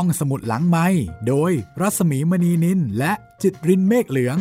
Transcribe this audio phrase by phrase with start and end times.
[0.00, 0.86] ห้องสมุดหลังไม้
[1.28, 4.38] โดยรัสมีมณีนินและจิตรินเมฆเหลือง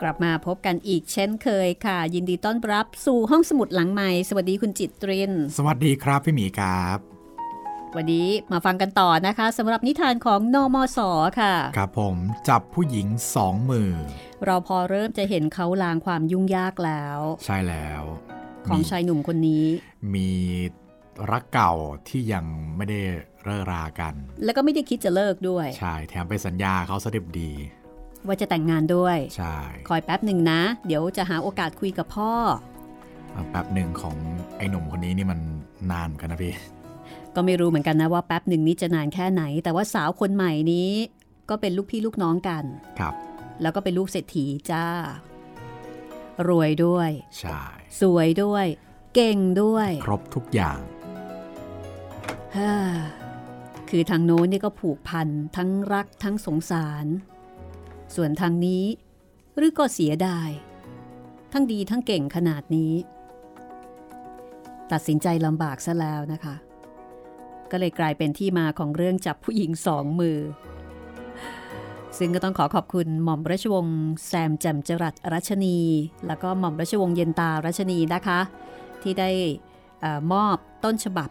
[0.00, 6.98] กลับมาพบกันอีกเช่นเคยค่ะ ยินดีต้อนรับสู่ห้องสมุดหลังใหม่สวัสดีคุณจิตริน สวัสดีครับพี่หมีครับ
[7.96, 10.98] วันนี้มาฟังกันต่อนะคะสำหรับนิทานของนอมศ
[11.40, 12.16] ค่ะ ครับผม
[12.48, 13.90] จับผู้หญิงสองมือ
[14.44, 18.04] เราพอเริ่มจะเห็นเขาลางความยุ่งยากแล้ว ใช่แล้ว
[18.66, 19.64] ของชายหนุ่มคนนี้
[20.14, 20.28] มี
[21.30, 21.72] รักเก่า
[22.08, 22.44] ที่ยัง
[22.76, 23.00] ไม่ได้
[23.44, 27.50] เลิกรากัน แล้วก็ไม่ได้คิดจะเลิกด้วย ใช่ แถมไปสัญญาเขาสดิบดี
[28.26, 29.56] ว่าจะแต่งงานด้วย ใช่
[29.88, 32.32] คอยแป๊บหนึ่งนะ เดี๋ยวจะหาโอกาสคุยกับพ่อ
[33.50, 34.16] แป๊บหนึ่งของ
[34.56, 35.40] ไอ้หนุ่มคนนี้นี่มัน
[35.90, 36.54] นานกันนะพี่
[37.34, 40.90] ก็ไม่รู้เหมือนกันนะว่าแป๊บหนึ่งนี้จะนานแค่ไหน แต่ว่าสาวคนใหม่นี้
[41.50, 42.64] ก็เป็นลูกพี่ลูกน้องกัน
[42.98, 43.14] ครับ
[43.62, 44.84] แล้วก็เป็นลูกเศรษฐีจ้า
[46.48, 47.62] รวยด้วย ใช่
[48.00, 48.66] สวยด้วย
[49.14, 50.78] เก่งด้วย ครบทุกอย่าง
[52.56, 52.74] ฮ่า
[53.88, 57.06] คือทางโน้นนี่ก็ผูกพันทั้งรักทั้งสงสาร
[58.14, 58.84] ส่วนทางนี้
[59.56, 60.50] หรือก็เสียดาย
[61.52, 62.94] ทั้งดีทั้งเก่งขนาดนี้
[64.92, 66.56] ตัดสินใจลำบากซะแล้วนะคะ
[67.70, 70.38] ก็เลยกลายเป็นที่มาของเรื่องจับผู้หญิงสองมือ
[72.18, 75.78] ซึ่งก็ต้องขอขอบคุณหม่อมราชวงศ์แซมแจ่มจรัสรัชนี
[76.26, 78.40] แล้วก็หม่อมราชวงศ์เย็นตารัชนีนะคะ
[79.02, 79.30] ที่ได้
[80.32, 81.28] มอบต้นฉบับ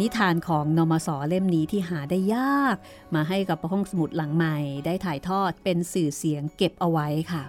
[0.00, 2.76] นิทานของนมสเล่มนี้ที่หาได้ยาก
[3.14, 7.44] มาให้กับห้องสมุดหลังใหม่ ได้ถ่ายทอดเป็นสื่อเสียงเก็บเอาไว้ค่ะ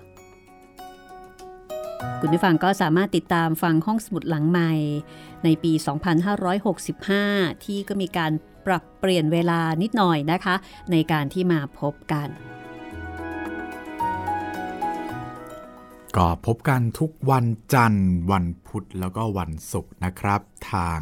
[2.20, 4.72] คุณผู้ฟังก็สามารถติดตามฟังห้องสมุดหลังใหม่
[5.44, 5.72] ในปี
[6.88, 8.32] 2565 ที่ก็มีการ
[8.66, 10.56] ปรับเปลี่ยนเวลานิดหน่อยนะคะ
[10.92, 12.30] ในการที่มาพบกัน
[16.18, 20.42] ก็พบกันทุกวันจันทร์ วันพุธแล้วก็วันศุกร์นะครับ
[20.74, 21.00] ทาง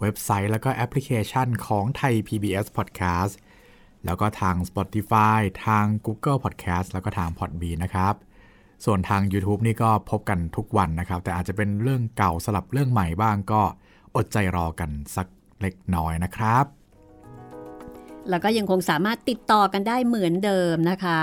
[0.00, 3.32] เว็บไซต์แล้วก็แอปพลิเคชันของไทย PBS Podcast
[4.04, 8.14] แล้วก็ทาง Spotify ทาง Google Podcast แล้วก็ทาง Podbean นะครับ
[8.84, 13.62] ส่วนทาง YouTube นี่ก็พบกันทุกวันนะครับ แต่อาจจะเป็นเรื่องเก่าสลับเรื่องใหม่บ้างก็
[14.16, 15.26] อดใจรอกันสัก
[15.60, 16.64] เล็กน้อยนะครับ
[18.30, 21.20] แล้วก็ยังคงสามารถติดต่อกันได้เหมือนเดิมนะคะ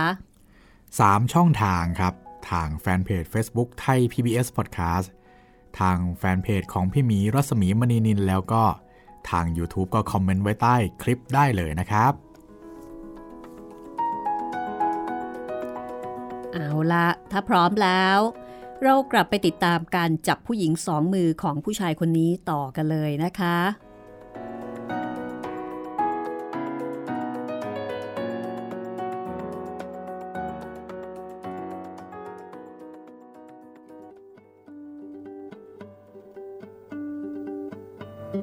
[0.66, 2.16] 3 ช่องทางครับ
[2.50, 5.08] ทางแฟนเพจ Facebook ไทย PBS Podcast
[5.80, 8.64] ทางแฟนเพจของพี่หมีรัศมีมณีนินแล้วก็
[9.30, 12.14] ทาง YouTube ก็คอมเมนต์ไว้ใต้คลิปได้เลยนะครับ
[16.54, 18.20] เอาละถ้าพร้อมแล้ว
[18.84, 23.58] เรากลับไปติดตามการจับผู้หญิงสองมือของผู้ชายคนนี้ต่อกันเลยนะคะ
[38.32, 38.36] หล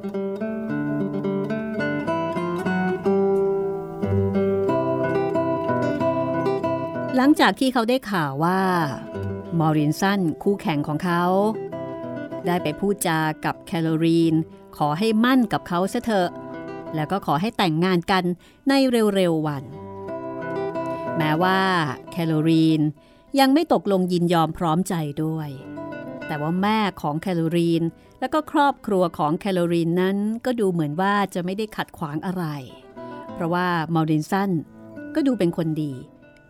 [7.25, 8.61] ังจากที่เขาได้ข่าวว่า
[9.59, 11.25] มอรินสันคู่แข่งของเขา
[12.47, 14.35] ได้ไปพูดจากับแคโรรีน
[14.77, 16.31] ขอให้มั่นกับเขาซะเถอะ
[16.95, 18.25] แล้วก็ขอให้แต่งงานกัน
[18.69, 18.73] ใน
[19.15, 19.65] เร็วๆวัน
[21.19, 21.61] แม้ว่า
[22.11, 22.81] แคโรรีน
[23.41, 24.95] ยังไม่ตกลงยินยอมพร้อมใจ
[25.25, 25.51] ด้วย
[26.29, 27.83] แต่ว่าแม่ของแคโรรีน
[28.21, 32.45] และก็ครอบครัวของแคโรรีนนั้นก็ดูเหมือนว่าจะไม่ได้ขัดขวางอะไร
[33.35, 34.51] เพราะว่ามอรินสัน
[35.15, 35.93] ก็ดูเป็นคนดี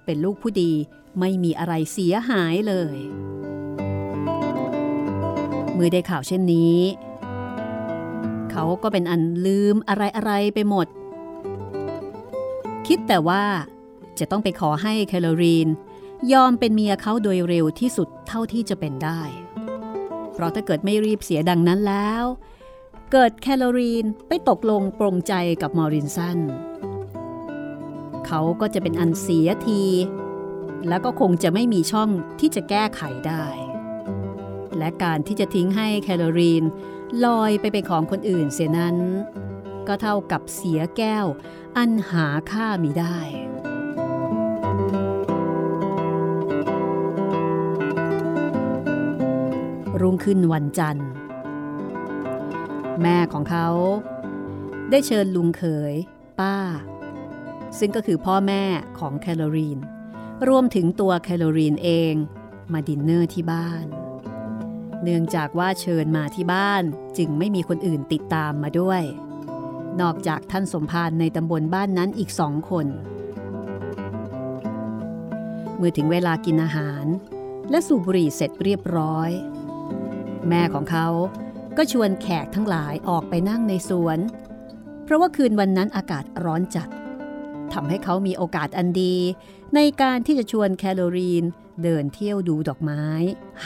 [0.05, 0.73] เป็นลูกผู้ดี
[1.21, 2.99] ไม่มีอะไรเสียหายเลย
[5.75, 6.79] เมื่อได้ข่าวเช่นนี้
[8.51, 9.95] เขาก็เป็นอันลืมอะ
[10.25, 10.87] ไรๆไปหมด
[12.87, 13.45] คิดแต่ว่า
[14.19, 15.69] จะต้องไปขอให้แคโรรีน
[16.33, 19.21] ยอมเป็นเมียเขาโดยเร็วที่สุดเท่าที่จะเป็นได้
[20.39, 22.25] เพราะถ้าเกิดไม่รีบเสียดังนั้นแล้ว
[23.13, 26.39] เกิดแคโรรีนไปตกลงปรงใจกับมอรินสัน
[28.27, 29.83] เขาก็จะเป็นอันเสียที
[30.89, 32.11] แล้วก็คงจะไม่มีช่อง
[32.41, 33.47] ที่จะแก้ไขได้
[34.79, 36.65] และการที่จะทิ้งให้แคโรรีน
[37.25, 38.97] ลอยไปเป็นของคนอื่นเสียนั้น
[39.89, 41.27] ก็เท่ากับเสียแก้ว
[41.77, 43.19] อันหาค่ามิได้
[50.01, 51.09] รุ่งขึ้นวันจันทร์
[53.03, 53.69] แม่ของเขา
[54.91, 55.63] ได้เชิญลุงเข
[55.93, 55.95] ย
[56.41, 56.57] ป้า
[57.79, 58.65] ซึ่งก็คือพ่อแม่
[58.99, 59.79] ของแคโรลีน
[60.49, 62.15] รวมถึงตัวแคโรลีนเอง
[62.73, 63.87] มาดินเนอร์ที่บ้าน
[65.03, 66.83] เนื่องจากว่าเชิญมาที่บ้าน
[67.19, 69.03] จึงไม่มีคนอื่นติดตามมาด้วย
[70.01, 72.87] นอกจากท่านสมภารในตำบลบ้านนั้นอีกสองคน
[75.77, 77.07] เมื่อถึงเวลากินอาหาร
[77.71, 79.31] และสูบบุหรี่เสร็จเรียบร้อย
[80.49, 81.09] แม่ของเขา
[81.77, 84.19] ก็ชวนแขกทั้งหลายออกไปนั่งในสวน
[85.05, 86.89] เพราะว่าคืนวันนั้นอากาศร้อนจัด
[87.73, 89.15] ทำให้เขามีโอกาสอันดี
[89.75, 91.45] ในการที่จะชวนแคโรลีน
[91.83, 93.05] เดินเที่ยวดูดอกไม้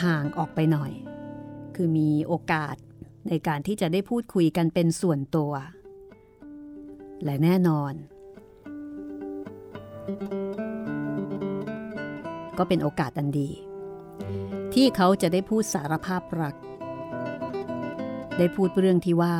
[0.01, 0.91] ห่างออกไปหน่อย
[1.75, 2.75] คือมีโอกาส
[3.27, 5.51] ในการที่จะได้พูดคุยกันเป็นส่วนตัว
[7.23, 7.93] และแน่นอน
[12.57, 13.49] ก็เป็นโอกาสอันดี
[14.73, 16.55] ที่เขาจะได้พูดสารภาพรัก
[18.37, 19.37] ได้พูดเรื่องที่ว่า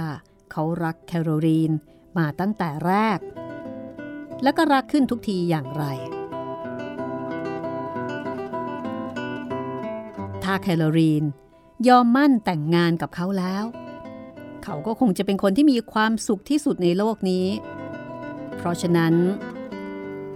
[0.51, 1.71] เขารักแคโรลีน
[2.17, 3.19] มาตั้งแต่แรก
[4.43, 5.85] แล้วก็รักขึ้นทุกทีอย่างไร
[10.43, 11.23] ถ้าแคโรลีน
[11.87, 13.63] ยอมมั่นแต่งงานกับเขาแล้ว
[14.63, 17.47] เขาก็คงจะเป็นคนที่มีความสุขที่สุดในโลกนี้
[18.57, 19.13] เพราะฉะนั้น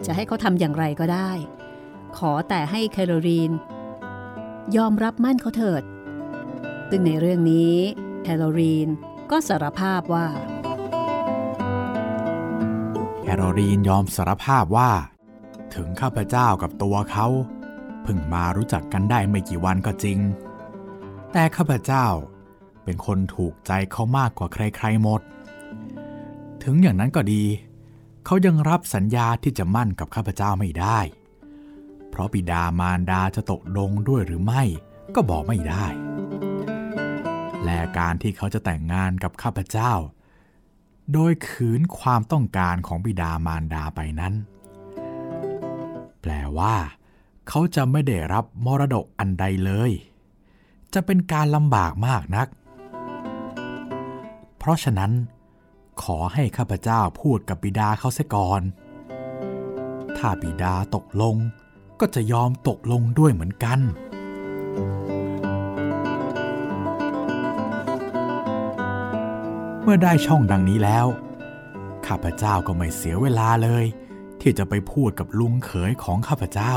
[0.06, 1.32] จะให้เขาทำอย่างไรก็ได้
[2.18, 3.52] ขอแต่ให้แคโรลีน
[4.76, 5.84] ยอมรับมั่นเขาเถิด
[6.90, 7.74] ซึ่งในเรื่องนี้
[8.24, 8.90] แคโรลีน
[9.32, 10.28] ก็สารภาพว่า
[13.22, 14.92] แคโรลีนยอมสารภาพว่า
[15.76, 17.28] ถึงข้าพเจ้ากับตัวเขา
[18.04, 20.20] เพิ่งมารู้จักกันได้ไม่กี่วันก็จริง
[21.32, 22.08] แต่ข้าพเจ้า
[22.84, 25.22] เป็นคนถูกใจเขามากกว่าใครๆหมด
[26.64, 27.44] ถึงอย่างนั้นก็ดี
[28.26, 31.00] เขายังรับสัญญาที่จะมั่นกับข้าพเจ้าไม่ได้
[32.18, 34.64] ราะบิดามารดาจะตกลงด้วยหรือไม่
[35.16, 35.86] ก็บอกไม่ได้
[37.64, 39.94] และการที่เขาจะแต่งงานกับข้าพเจ้า
[41.14, 44.34] โดยขืนความต้องการของบิดามารดาไปนั้น
[46.22, 46.76] แปลว่า
[47.48, 49.92] เขาจะไม่ได้รับมรดกอันใดเลย
[50.94, 52.48] จะเป็นการลำบากมากนัก
[54.58, 55.12] เพราะฉะนั้น
[56.04, 58.62] ขอให้ข้าพเจ้าพูดกับบิดาเขาเสียก่อน
[60.18, 61.36] ถ้าบิดาตกลง
[62.00, 63.80] ก็จะยอมตกลงด้วยเหมือนกัน
[69.82, 71.08] เมื่อได้ช่องดังนี้แล้ว
[72.08, 73.86] ข้าพเจ้าก็ไม่เสียเวลาเลย
[74.42, 76.74] ที่จะไปพูดกับลุงเขยของข้าพเจ้า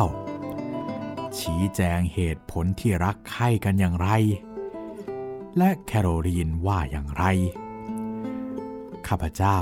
[1.39, 4.09] ชี้แจงเหตุผลที่รักใคร่กันอย่างไร
[5.59, 7.25] และแคโรลีนว่าอย่างไร
[9.09, 9.59] ข้าพเจ้า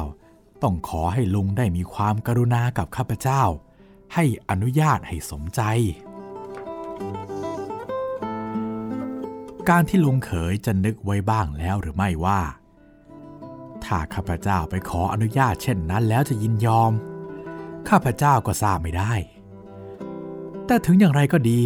[0.63, 3.43] ต้องขอให้ลุงได้มีความกรุณากับข้าพเจ้า
[4.15, 5.63] ให้อนุญาตให้สมใจ
[9.69, 12.41] การที่ลุงเขยจะนึกไว้บ้างแล้วหรือไม่ว่า
[13.85, 16.93] ถ้าข้าพเจ้าไปขออนุญาตเช่นนั้นแล้วจะยินยอม
[17.89, 19.13] ข้าพเจ้าก็ทราบไม่ได้
[20.67, 21.61] แต่ถึงอย่างไรก็ดี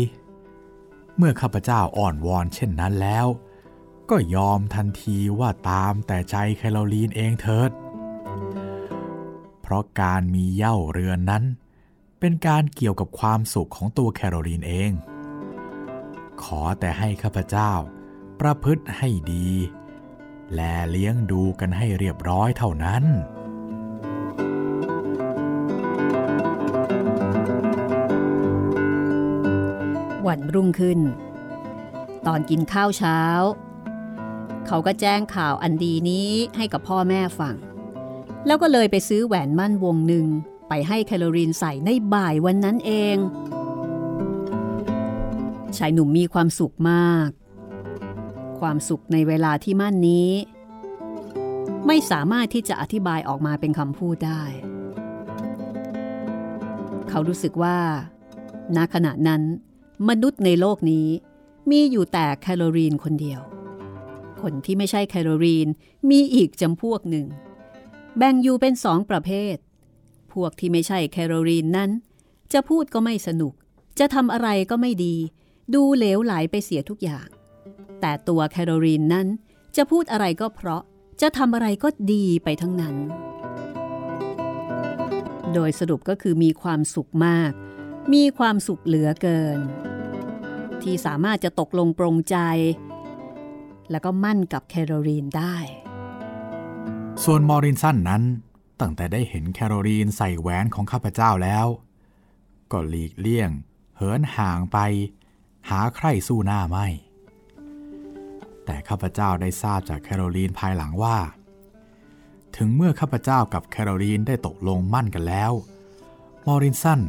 [1.17, 3.27] เมื่อข้าพเจ้าอ่อนวอนเช่นนั้นแล้ว
[4.11, 7.71] ก็ยอมทันทีว่าตามแต่ใจแคโรลีนเองเถิด
[9.63, 11.45] เพราะการมีเย่าเรือนนั้น
[12.25, 14.93] เป็นการเกี่ยวกับความสุขของตัวแคโรลีนเอง
[16.43, 17.73] ขอแต่ให้ข้าพเจ้า
[18.41, 19.51] ประพฤติให้ดี
[20.55, 23.05] และเลี้ยงดูกันให้เรียบร้อยเท่านั้น
[30.27, 31.01] วันรุ่งขึ้น
[32.27, 33.21] ตอนกินข้าวเช้า
[34.67, 37.55] เขาก็แจ้งข่าวอันดีนี้ให้กับพ่อแม่ฟัง
[38.47, 40.29] แล้วก็เลยไปซื้อแหวนมั่นวงหนึ่ง
[40.75, 43.17] ไปให้แคโรลีนใส่ในบ่ายวันนั้นเอง
[45.77, 47.29] ชายหนุ่มมีความสุขมาก
[48.61, 50.31] ความสุขในเวลาที่มั่นนี้
[51.87, 54.43] ไม่สามารถที่จะอธิบายออกมาเป็นคำพูดได้
[57.09, 57.79] เขารู้สึกว่า
[58.77, 59.43] ณ ขณะนั้น
[60.09, 61.09] มนุษย์ในโลกนี้
[61.71, 63.41] มีอยู่แต่แคโรลีนคนเดียว
[64.43, 65.69] คนที่ไม่ใช่แคโรลีน
[66.11, 67.27] มีอีกจำพวกหนึ่ง
[68.17, 69.57] แบ่งอยู่เป็นสองประเภท
[70.33, 71.91] พวกที่ไม่ใช่แคโรลีนนั้น
[72.53, 73.53] จะพูดก็ไม่สนุก
[73.99, 75.17] จะทำอะไรก็ไม่ดี
[75.75, 77.29] ดูเหลวไหลไปเสียทุกอย่าง
[78.01, 79.27] แต่ตัวแคโรลีนนั้น
[79.77, 80.83] จะพูดอะไรก็เพราะ
[81.23, 82.97] จะทำอะไรก็ดีไปทั้งนั้น
[85.55, 87.53] โดยสรุปก็คือมีความสุขมาก
[88.15, 89.59] มีความสุขเหลือเกิน
[90.83, 92.37] ที่สามารถจะตกลงปรงใจ
[93.91, 95.57] แล้วก็มั่นกับแคโรลีนได้
[97.25, 98.23] ส่วนมอรินสันนั้น
[98.81, 101.67] ตั้งแต่ได้เห็นแคโรลีนใส่แหวนของข้าพเจ้าแล้ว
[102.73, 103.51] ก็หลีกเลี่ยง
[103.97, 104.79] เหินห่างไป
[105.71, 106.87] หาใคร่สู้หน้าไม่
[108.65, 111.19] แต่ข้าพเจ้าได้ทราบจากแคโรลีนภายหลังว่า
[112.57, 115.53] ถึงเมื่อข้าพเจ้ากับแคโรลีนได้ตกลงหมั้นกันแล้ว
[116.47, 117.01] มอรินสัน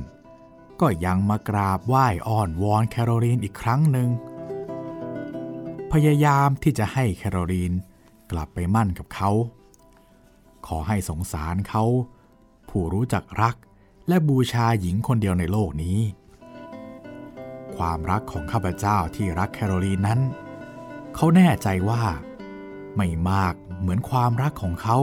[0.82, 4.10] ก็ยังมากราบไหว้อ้อนวอนแคโรลีนอีกครั้งหนึ่ง
[5.92, 7.74] พยายามที่จะให้แคโรลีน
[8.32, 9.30] กลับไปมั่นกับเขา
[10.68, 11.84] ขอให้สงสารเขา
[12.70, 13.56] ผู้รู้จักรัก
[14.08, 16.00] และบูชาหญิงคนเดียวในโลกนี้
[17.76, 20.20] ความรักของข้าพเจ้าที่รักแคโรลีนนั้น
[21.16, 22.04] เขาแน่ใจว่า
[22.96, 24.98] ไม่มากเหมือนความรักของเขา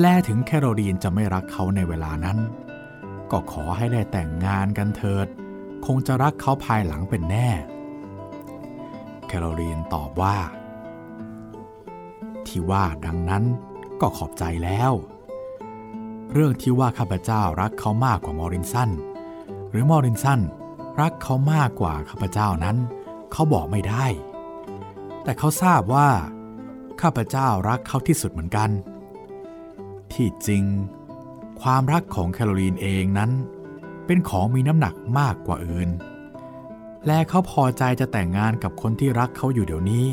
[0.00, 2.38] แลถึงแคโรลีนจะไม่รักเขาในเวลานั้น
[3.30, 5.26] ก็ขอให้ได้แต่งงานกันเถิด
[5.86, 7.48] คงจะรักเขาภายหลังเป็นแน่
[9.26, 10.36] แคโรลีนตอบว่า
[12.54, 13.44] ที่ว่าดังนั้น
[14.00, 14.92] ก็ขอบใจแล้ว
[16.32, 18.90] เรื่องที่ว่าข้าพเจ้ารักเขามากกว่ามอรินสัน
[19.70, 20.40] หรือมอรินสัน
[21.00, 22.76] รักเขามากกว่าข้าพเจ้านั้น
[23.32, 24.06] เขาบอกไม่ได้
[25.22, 26.08] แต่เขาทราบว่า
[27.00, 28.70] ข้าพเจ้ารักเขาที่สุดเหมือนกัน
[30.12, 30.64] ที่จริง
[31.62, 33.30] ความรักของแคโรลีนเองนั้น
[34.06, 35.90] เป็นของมีน้ำหนักมากกว่าอื่น
[37.06, 40.06] และเขาพอใจจะแต่งงานกับคนที่รักเขาอยู่เดี๋ยวนี้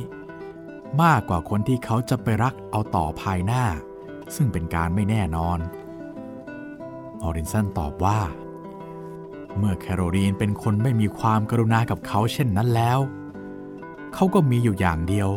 [1.04, 3.66] มากกว่าคนที่เขาจะไปรักเอาต่อภายหน้า
[4.36, 5.60] ซึ่งเป็นการไม่แน่นอน
[7.22, 8.20] ออรินสันตอบว่า
[9.58, 13.00] เมื่อแคโรลีนเป็นคนไม่มีความกรุณากับเขาเช่นนั้นแล้ว
[14.14, 15.30] เขาก็มีอยู่อย่างเดียว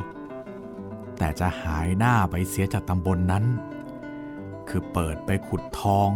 [1.18, 3.44] แต่จะหายหน้าไปเสียจากตำบลนนั้น
[4.68, 6.08] คือเปิดไปขุดทอง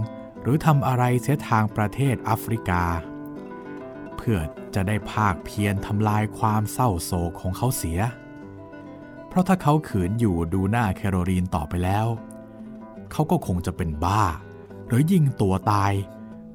[0.42, 2.84] หรือทำอะไรเสียทางประเทศแอฟริกา
[4.16, 4.38] เพื่อ
[4.74, 8.00] จะได้ภาคเพียรทำลายความเศร้าโศกของเขาเสีย
[9.28, 12.06] เพราะถ้าเขาขืนอยู่ดูหน้าแคโรลีนต่อไปแล้ว
[13.12, 14.22] เขาก็คงจะเป็นบ้า
[14.86, 15.92] หรือยิงตัวตาย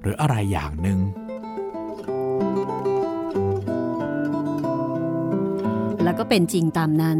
[0.02, 1.00] หรืออะไรอย่างหนึ่ง
[6.04, 7.20] แล้วก็เป็นจริงตามนั้น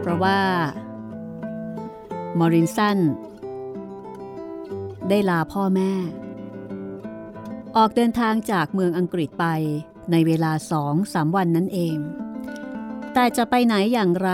[0.00, 0.38] เพราะว่า
[2.38, 2.98] มอรินสัน
[5.08, 5.92] ได้ลาพ่อแม่
[7.76, 9.46] ออกเดินทางจากเมืองอังกฤษไป
[10.10, 11.96] ในเวลาสองสามวันนั่นเอง
[13.14, 14.32] แต่จะไปไหนอย่างไร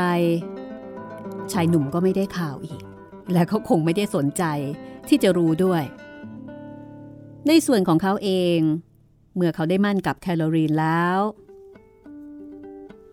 [1.52, 2.82] ชายหนุ่มก็ไม่ได้ข่าวอีก
[3.32, 4.44] และเขาคงไม่ได้สนใจ
[5.08, 5.82] ที่จะรู้ด้วย
[7.46, 8.58] ในส่วนของเขาเอง
[9.34, 11.18] เมื่อเขาได้มั่นกับแคลอรีนแล้ว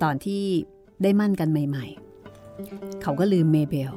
[0.04, 0.44] ตอนที่
[1.04, 1.86] ได้หมั้นกันใหม่
[2.44, 3.94] ๆ เขาก็ลืมเมเบล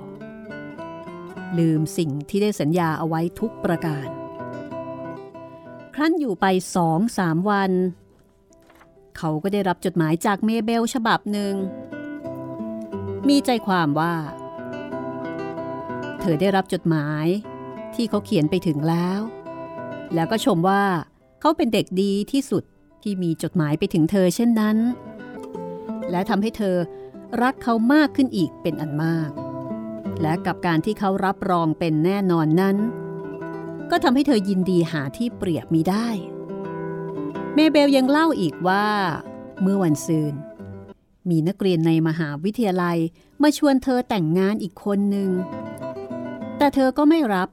[1.58, 4.08] ลืมสิ่งที่ได้สัญญาเอาไว้ทุกประการ
[5.94, 7.72] ครั้นอยู่ไปสองสามวัน
[9.18, 11.54] เขาก็ได้รับจดหมายจากเมเบลฉบับหนึ่ง
[13.28, 14.14] มีใจความว่า
[16.20, 17.26] เธอได้รับจดหมาย
[17.94, 19.20] ที่เขาเขียนไปถึงแล้ว
[20.14, 20.84] แล้วก็ชมว่า
[21.40, 22.64] เขาเป็นเด็กดีที่สุด
[23.02, 24.76] ที่มีจดหมายไปถึงเธอเช่นนั้น
[26.10, 26.76] และทำให้เธอ
[27.42, 29.30] รักเขามากขึ้นอีกเป็นอันมาก
[30.22, 32.76] และกับการที่เขารับรองเป็นแน่นอนนั้น
[33.90, 36.08] ก็ทำให้เธอยินดีหาที่เปรียบมีได้
[37.56, 38.86] เมเบลยังเล่าอีกว่า
[39.62, 40.34] เมื่อวันซืน
[41.30, 42.98] มีนักเรียนในมหาวิทยาลัย
[43.42, 45.30] มาชวนเธอแต่งงานอีกคนหนึ่ง
[46.58, 47.48] แต่เธอก็ไม่รับ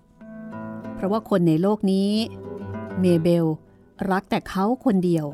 [0.95, 2.11] เพราะว่าคนในโลกนี้
[2.99, 3.45] เมเบล
[4.11, 5.25] รักแต่เขาคนเดียว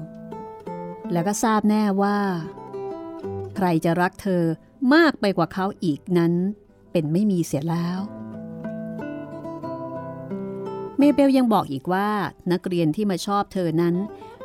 [1.11, 2.17] แล้วก็ทราบแน่ว่า
[3.55, 4.43] ใครจะรักเธอ
[4.93, 6.33] มากไปกว่าเขาอีกนั้น
[6.91, 7.99] เป็นไม่มีเสียแล้ว
[10.97, 12.09] เมเบลยังบอกอีกว่า
[12.51, 13.95] นักเรียนที่มาชอบเธอนั้น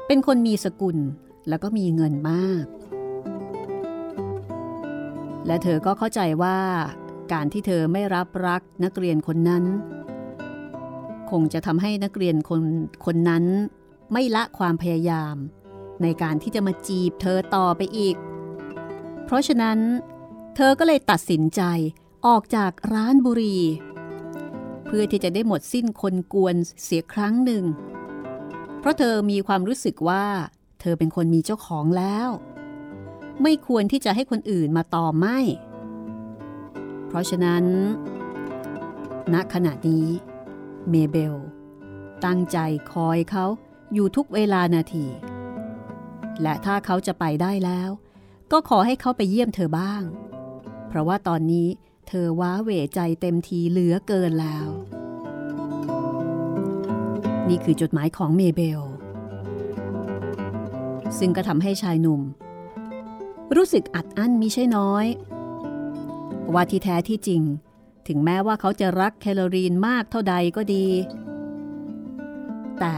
[0.07, 0.99] เป็นคนมีสกุล
[1.49, 2.65] แล้วก็มีเงินมาก
[5.47, 6.59] และเธอก็เข้าใจว่า
[7.33, 9.65] การที่เธอไม่รับรักนักเรียนคนนั้น
[11.31, 12.63] คงจะทำให้นักเรียนคน
[13.05, 13.45] คนนั้น
[14.13, 15.37] ไม่ละความพยายาม
[16.03, 18.17] ในการที่จะมาจีบเธอต่อไปอีก
[19.25, 19.79] เพราะฉะนั้น
[20.57, 21.63] เธอก็เลยตัดสินใจ
[22.27, 23.59] ออกจากร้านบุรี
[24.87, 27.65] เพื่อที่จะได้หมดสิ้นคนกวนเสียครั้งหนึ่ง
[28.83, 30.25] เพราะเธอมีความรู้สึกว่า
[30.81, 32.29] เธอเป็นคนมีเจ้าของแล้ว
[33.43, 35.39] ไม่ควรที่จะให้คนอื่นมาต่อไม่
[37.09, 37.65] เพราะฉะนั้น
[39.35, 40.07] ณขณะนี้
[40.91, 41.35] เมเบล
[42.25, 42.59] ตั้งใจ
[42.93, 43.47] คอยเขา
[43.93, 45.07] อยู่ทุกเวลานาที
[46.43, 47.91] และถ้าเขาจะไปได้แล้ว
[48.53, 50.03] ก็ขอให้เขาไปเยี่ยมเธอบ้าง
[50.89, 51.69] เพราะว่าตอนนี้
[52.09, 54.69] เธอว้าเหวใจเต็มทีเหลือเกินแล้ว
[57.49, 58.81] นี่คือจดหมายของเมเบล
[61.19, 62.21] ซึ่งก็ทำให้ชายหนุ่ม
[63.57, 65.07] รู้สึกอัดอั้นมิใช่น้อย
[66.53, 67.43] ว่าที่แท้ที่จริง
[68.09, 70.87] ถึงแม้ว่าเขาจะรักแคโรลีนมากเท่าใดก็ดี
[72.81, 72.97] แต่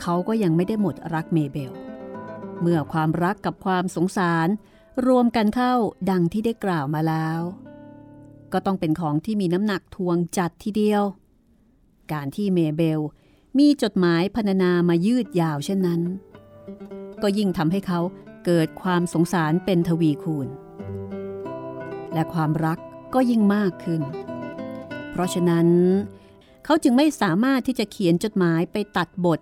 [0.00, 1.72] เขาก็ยังไม่ได้หมดรักเมเบล
[2.60, 4.48] เมื่อความรักกับความสงสาร
[5.06, 5.74] รวมกันเข้า
[6.10, 7.40] ดังที่ได้กล่าวมาแล้ว
[8.52, 11.02] ก็ต้องเป็นของที่มีน้ำหนักถ่วงจัดทีเดียว
[12.12, 13.00] การที่เมเบล
[13.58, 16.02] มีจดหมายพรรณนามายืดยาวเช่นนั้น
[17.22, 18.00] ก็ยิ่งทำให้เขา
[18.44, 20.48] เกิดความสงสารเป็นทวีคูณ
[22.12, 22.78] และความรัก
[23.14, 24.02] ก็ยิ่งมากขึ้น
[25.10, 25.68] เพราะฉะนั้น
[26.64, 29.40] เขาจึงไม่สามารถที่จะเขียนจดหมายไปตัดบท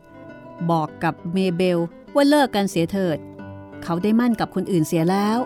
[0.71, 1.79] บอกกับเมเบล
[2.15, 3.19] ว่าเลิกกันเสียเถิด
[3.83, 5.39] เขาได้มั่นกับคนอื่นเสียแล้ว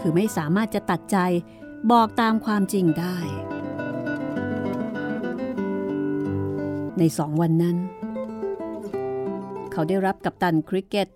[0.00, 1.18] คือไม่สามารถจะตัดใจ
[1.90, 3.16] บอกตามความจริงได้
[6.98, 7.76] ในสองวันนั้น
[9.72, 11.08] เขาได้รับกัปตันคริกเก็ต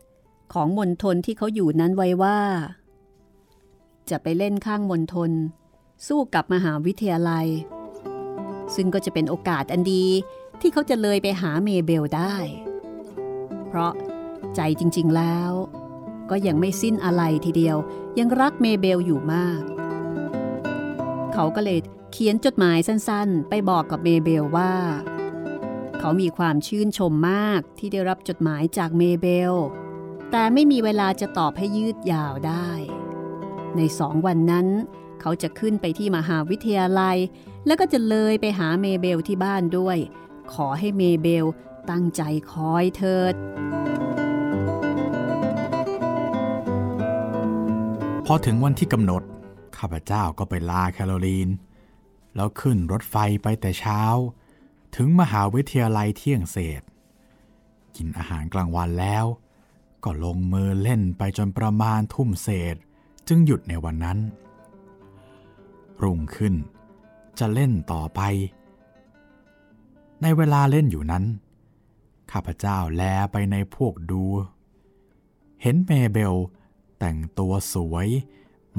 [0.55, 2.39] ของมณฑลที่เขาอยู่นั้นไว้ว่า
[4.11, 5.31] จะไปเล่นข้างมณฑล
[6.07, 7.47] สู้กับมหาวิทยาลัย
[8.75, 10.05] ซึ่งก็จะเป็นโอกาสอันดี
[10.61, 12.35] ที่เขาจะเลยไปหาเมเบลได้
[13.69, 13.93] เพราะ
[14.57, 15.51] ใจจริงๆแล้ว
[16.31, 17.77] ก็ยังไม่สิ้นอาลัยทีเดียว
[18.19, 19.61] ยังรักเมเบลอยู่มาก
[21.33, 21.79] เขาก็เลย
[22.13, 24.73] เขียนจดหมายสั้นๆ ไปบอกกับเมเบลว่า
[26.03, 29.53] เขามีความชื่นชมมากที่ได้รับจดหมายจากเมเบล
[30.31, 32.71] แต่ไม่มีเวลาจะตอบให้ยืดยาวได้
[33.77, 34.67] ในสองวันนั้น
[35.21, 37.17] เขาจะขึ้นไปที่มหาวิทยาลัย
[37.67, 39.99] แล้วก็จะเลยไปหาเมเบลที่บ้านด้วย
[40.53, 41.45] ขอให้เมเบล
[41.91, 43.35] ตั้งใจคอยเถิด
[48.27, 49.23] พอถึงวันที่กำหนด
[49.77, 51.49] ข้าพเจ้าก็ไปลาแคโรลีน
[52.35, 54.03] แล้วขึ้นรถไฟไปแต่เช้า
[54.97, 56.83] ถึงมหาวิทยาลัยเที่ยงเศษ
[57.97, 59.25] กินอาหารกลางวันแล้ว
[60.05, 62.77] ก็ลงมือเล่นไปจนประมาณทุ่มเศษ
[63.29, 64.19] จึงหยุดในวันนั้น
[66.03, 66.55] รุ่งขึ้น
[67.39, 68.21] จะเล่นต่อไป
[70.23, 71.25] ในเวลาเล่นอยู่นั้น
[72.33, 74.23] ข้าพเจ้าแลไปในพวกดู
[75.63, 76.35] เห็นเมเบล
[76.99, 78.09] แต่งตัวสวย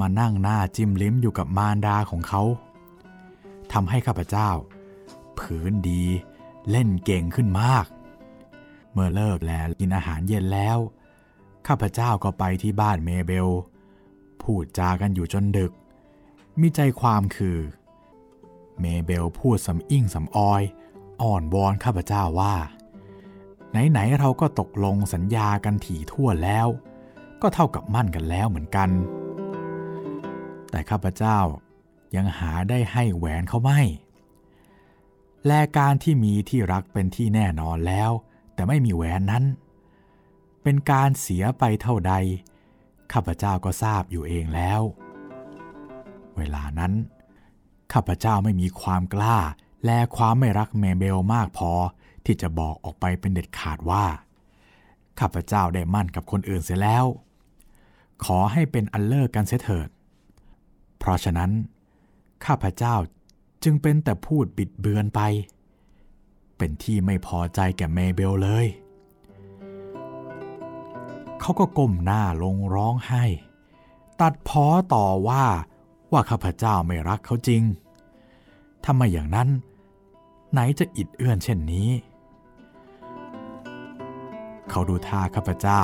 [0.00, 2.42] มานั่งหน้าจิ้มลิ้มอยู่กับมารดาของเขา
[3.72, 4.48] ทำให้ข้าพเจ้า
[5.40, 6.04] ฝีมือดี
[6.70, 7.86] เล่นเก่งขึ้นมาก
[8.92, 10.78] เมื่อเลิกแล้วกินอาหารเย็นแล้ว
[11.66, 13.48] ข้าพเจ้าก็ไปที่บ้านเมเบล
[14.42, 15.72] พูดจากันอยู่จนดึก
[16.60, 17.58] มีใจความคือ
[18.80, 20.62] เมเบลพูดสำอิ่งสำออย
[21.22, 22.54] อ่อนวอนข้าพเจ้าว่า
[23.70, 26.66] ไหนๆเราก็ตกลงสัญญากันถี่ทั่วแล้ว
[27.42, 28.90] ก็เท่ากับมั่นกันแล้วเหมือนกัน
[30.70, 31.38] แต่ข้าพเจ้า
[32.16, 33.80] ยังหาได้ให้แหวนเขาไม่
[35.46, 38.10] และการที่มีที่รักเป็นที่แน่นอนแล้ว
[38.54, 39.44] แต่ไม่มีแหวนนั้น
[40.62, 42.14] เป็นการเสียไปเท่าใด
[43.12, 44.80] ข้าพเจ้าก็ทราบอยู่เองแล้ว
[46.36, 46.92] เวลานั้น
[47.92, 49.38] ข้าพเจ้าไม่มีความกล้า
[49.86, 51.72] และความไม่รักเมเบลมากพอ
[52.24, 54.04] ที่จะบอกออกไปเป็นเด็ดขาดว่า
[55.20, 57.04] ข้าพเจ้าได้มั่นกับคนอื่นเสียแล้ว
[58.24, 59.88] ขอให้เป็นอันเลิกกันเสียเถิด
[60.98, 61.50] เพราะฉะนั้น
[62.44, 62.94] ข้าพเจ้า
[63.64, 65.20] จึงเป็นแต่พูดบิดเบือนไป
[66.56, 68.66] เป็นที่ไม่พอใจแก่เมเบลเลย
[71.40, 73.24] เขาก็ก้มหน้าลงร้องไห้
[74.20, 75.44] ตัดพ้อต่อว่า
[76.12, 77.62] ว่าข้าพเจ้าไม่รักเขาจริง
[78.84, 79.48] ทำไมอย่างนั้น
[80.52, 81.90] ไหนจะอิดเอื้อนเช่นนี้
[84.70, 85.82] เขาดูท่าข้าพเจ้า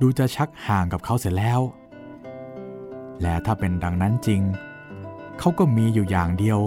[0.00, 1.60] ดูจะชักห่างกับเขาเสียแล้ว
[3.22, 6.58] และถ้าเป็นดังนั้นจริงเขาก็มีอยู่อย่างเดียว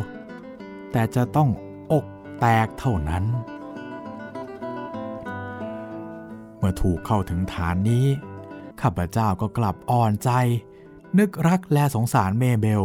[0.91, 1.49] แต่จะต้อง
[1.91, 2.05] อก
[2.39, 3.23] แตกเท่านั้น
[6.57, 8.05] เมื่อถูกเข้าถึงฐานนี้
[8.81, 10.29] ข้าพเจ้าก็กลับอ่อนใจ
[11.19, 12.83] นึกรักและสงสารเมเบล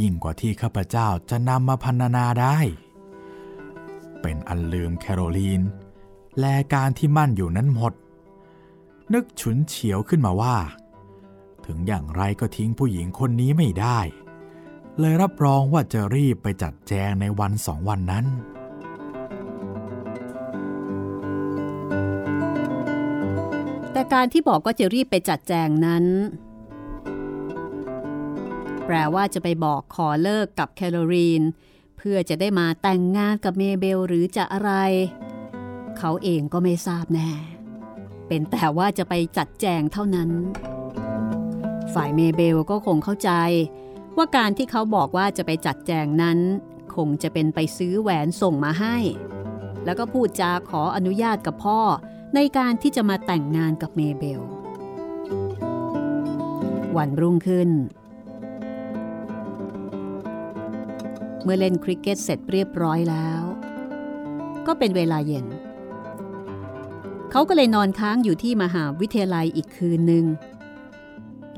[0.00, 2.56] ยิ่งกว่าที่ข้าพเจ้าจะนำมาพันนาได้
[4.22, 5.62] เป็นอันลืมแคโรลีน
[6.40, 7.92] และการที่มั่นอยู่นั้นหมด
[9.14, 10.56] นึกฉุนเฉียวขึ้นมาว่า
[11.66, 14.00] ถึงอย่างไรก็ทิ้งผู้หญิงคนนี้ไม่ได้
[15.00, 18.26] เลยรับรองว่าจะรีบไปจัดแจงในวันสองวันนั้น
[23.92, 26.04] แต่การที่บอกว่าจะรีบไปจัดแจงนั้น
[28.86, 31.42] แปลว่าจะไปบอกขอเลิกกับแคโรลีน
[31.96, 34.72] เพื่อจะได้มาแต่งงานกับเมเบลหรือจะอะไร
[35.98, 37.30] เขาเองก็ไม่ทราบแน่
[38.28, 40.30] เป็นแต่ว่าจะไปจัดแจงเท่านั้น
[41.94, 43.30] ฝ่ายเมเบลก็คงเข้าใจ
[44.16, 46.38] ว่าการที่เขาบอกว่าจะไปจัดแจงนั้น
[46.96, 48.96] คงจะเป็นไปซื้อแหวนส่งมาให้
[49.84, 51.80] แล้วก็พูดจาขออนุญาตกับพ่อ
[52.34, 54.40] ในการที่จะมาแต่งงานกับเมเบล
[56.96, 57.70] วันรุ่งขึ้น
[61.42, 63.42] เมื่อเล่นคริกเก็ตเสร็จเรียบร้อยแล้ว
[64.66, 65.46] ก็เป็นเวลาเย็น
[67.30, 70.24] เขาก็เลยนอนค้างอยู่ที่มหาวิทยาลัยอีกคืนหนึ่ง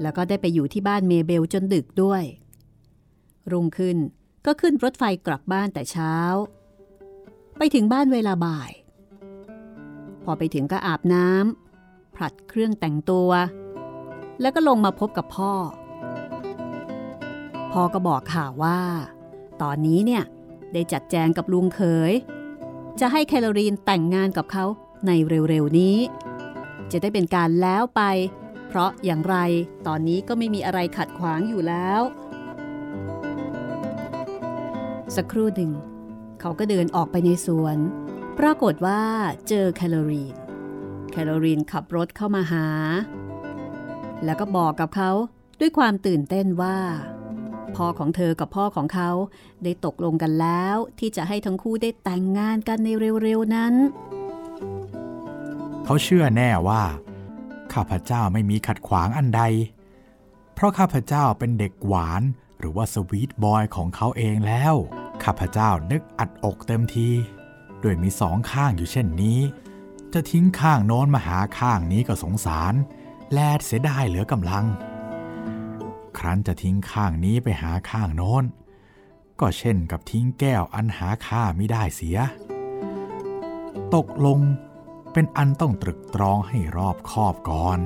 [0.03, 2.23] แล้วก็ได้ไปอยู่ที่บ้านเมเบลจนดึกด้วย
[3.53, 3.97] รุ่งขึ้น
[4.47, 6.15] ก็ขึ้นรถไฟกลับบ้านแต่เช้า
[7.59, 8.73] ไปถึงบ้านเวลาบ่าย
[10.25, 13.31] พอไปถึงก็อาบน้ำผลัดเครื่องแต่งตัว
[14.41, 15.53] แล้วก็ลงมาพบกับพ่อ
[17.73, 18.81] พ่อก็บอกข่าวว่า
[19.63, 20.25] ตอนนี้เนี่ย
[20.73, 21.81] ได้จัดแจงกับลุงเข
[22.11, 22.13] ย
[23.01, 24.65] จะให้แคลอรีนแต่งงานกับเขา
[25.07, 25.97] ในเร็วๆนี้
[26.93, 28.03] จะได้เป็นการแล้วไป
[28.69, 29.37] เพราะอย่างไร
[29.87, 32.01] ตอนนี้ก็ไม่มีอะไรขัดขวางอยู่แล้ว
[35.15, 35.73] สักครู่หนึ่ง
[36.41, 37.79] เขาก็เดินออกไปในสวน
[38.39, 39.03] ปรากฏว่า
[39.49, 40.35] เจอแคลอรีน
[41.11, 42.67] แคลอรีนขับรถเข้ามาหา
[44.25, 45.11] แล้วก็บอกกับเขา
[45.61, 46.79] ด้วยความตื่นเต้นว่า
[47.77, 49.11] พ่อของเธอกับพ่อของเขา
[49.65, 52.89] ได้ตกลงกันแล้วที่จะให้ทั้งคู่ได้แต่งงานกันใน
[53.23, 53.75] เร็วๆนั้น
[55.85, 56.83] เขาเชื่อแน่ว่า
[57.73, 59.43] ข้าพเจ้าไม่มีขัดขวางอันใด
[60.55, 62.23] เพราะข้าพเจ้าเป็นเด็กหวาน
[62.59, 64.75] หรือว่าสวีทบอยของเขาเองแล้ว
[65.23, 67.09] ข้าพเจ้านึกอัดอกเต็มที
[67.83, 69.41] ด้วยมีสองข้างอยู่เช่นนี้
[70.15, 72.75] จะทิ้งข้างโน้นมาหาข้างนี้ก็สงสาร
[73.33, 74.65] แลดเสียดายเหลือกำลัง
[76.19, 78.45] ครั้นจะทิ้งข้างนี้ไปหาข้างโน้น
[79.41, 82.19] ก็เช่นกับทิ้งแก้วอันหาค่าไม่ได้เสีย
[83.95, 84.41] ตกลง
[85.13, 87.79] เป็นอันต้องตรึกตรองให้รอบคอบก่อน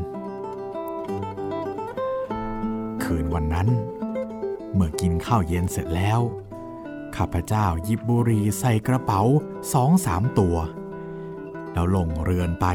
[3.03, 3.69] คืนวันนั้น
[4.75, 6.21] เมื่อกินข้าวเย็นเสร็จแล้ว
[7.17, 9.23] ข้าพเจ้าหยิบบุหรี่ใส่กระเป๋า
[9.73, 10.57] สองสามตัว
[11.73, 12.67] แล้วลงเรือนไป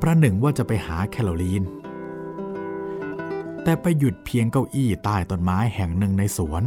[0.00, 1.62] ประหนึ่งว่าจะไปหาแคโรลีน
[3.62, 6.62] แต่ไปหยุดเพียงเก้าอี้ใต้ต้นไม้แห่งหนึ่งในสวน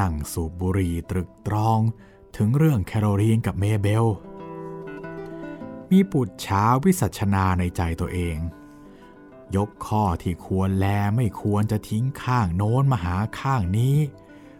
[0.00, 1.80] นั่งสูบบุหรี่ตรึกตรอง
[2.36, 4.06] ถึงเรื่องแคโรลีนกับเมเบล
[5.90, 8.36] มีปุจฉาวิสัชนาในใจตัวเอง
[9.56, 10.86] ยกข้อที่ควรแล
[11.16, 13.96] ไม่ควรจะทิ้งข้างโน้นมาหาข้างนี้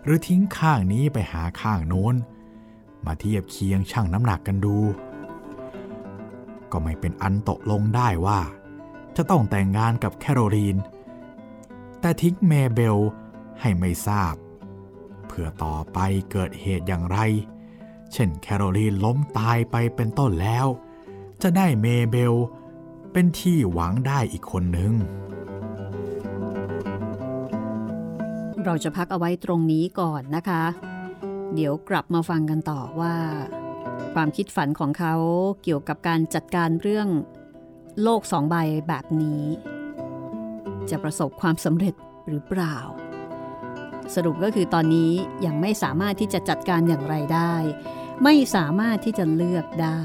[0.04, 2.14] หรือทิ้งข้างนี้ไปหาข้างโน้น
[3.06, 4.78] มาเทียบเคียงชั่งน้ำหนักกันดู
[6.72, 8.40] ก็ไม่เป็นอันตกลงได้ว่า
[9.16, 10.76] จะต้องแต่งงานกับแคโรลีน
[12.00, 12.98] แต่ทิ้งเมเบล
[13.60, 14.34] ให้ไม่ทราบ
[15.26, 15.98] เพื่อต่อไป
[16.30, 17.18] เกิดเหตุอย่างไร
[18.12, 20.66] เช่นแคโรลีนล้มตายไปเป็นต้นแล้ว
[21.42, 22.34] จะได้เมเบล
[23.12, 24.92] เป็นที่หวังได้อีกคนหนึ่ง
[28.64, 30.64] เราจะพักเอาไว้ตรงนี้ก่อนนะคะ
[31.54, 33.14] เดี๋ยวกลับมาฟังกันต่อว่า
[34.14, 35.14] ความคิดฝันของเขา
[35.62, 37.08] เกี่ยวกับการจัดการเรื่อง
[38.02, 38.56] โลกสองใบ
[38.88, 39.44] แบบนี้
[40.90, 41.94] จะประสบความสำเร็จ
[42.28, 42.76] หรือเปล่า
[44.14, 45.12] สรุปก็คือตอนนี้
[45.46, 47.54] ยังไม่สามารถที่จะจัดการอย่างไรได้
[48.24, 50.00] ไม่สามารถที่จะเลือกได้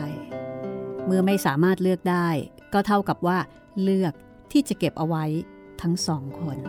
[1.05, 2.27] เมื่อไม่สามารถเลือกได้
[2.73, 3.37] ก็เท่ากับว่า
[3.81, 4.13] เลือก
[4.51, 5.23] ที่จะเก็บเอาไว้
[5.81, 6.59] ทั้งสองคน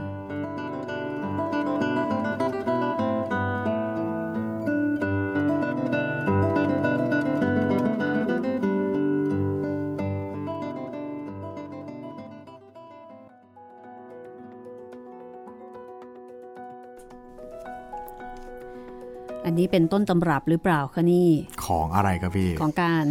[19.48, 21.28] อันนี้เป็นต้นตำรับหรือเปล่าคะนี่
[21.66, 23.04] ของอะไรครับพี่ ของการ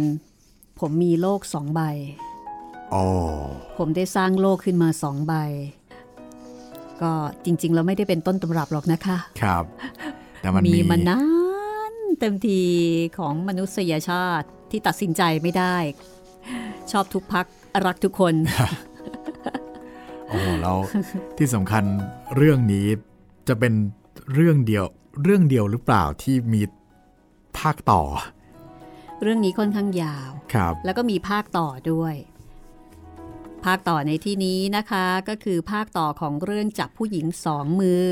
[0.80, 1.80] ผมมีโลกสองใบ
[2.20, 2.25] โอ้
[3.78, 5.34] ผมได้สร้างโลกขึ้นมาสองใบ
[7.02, 7.12] ก็
[7.44, 9.64] จริง ๆ แล้วไม่ได้เป็นต้นตำรับหรอกนะคะ ครับ
[10.40, 11.22] แต่มันมีมีมานา
[11.92, 12.62] นเต็มที
[13.18, 15.76] ของมนุษยชาติที่ตัดสินใจไม่ได้
[16.92, 17.46] ชอบทุกพัก
[17.86, 18.34] รักทุกคน
[20.28, 20.78] โอ้แล้ว
[21.38, 21.84] ที่สำคัญ
[22.36, 22.86] เรื่องนี้
[23.48, 23.72] จะเป็น
[24.34, 24.84] เรื่องเดียว
[25.22, 26.62] เรื่องเดียวหรือเปล่าที่มี
[27.58, 28.02] ภาคต่อ
[29.22, 32.14] เรื่องนี้ค่อนข้างยาวครับแล้วก็มีภาคต่อด้วย
[33.64, 38.06] ภาคต่อในที่นี้นะคะก็คือภาคต่อของเรื่องจับผู้หญิงสองมือ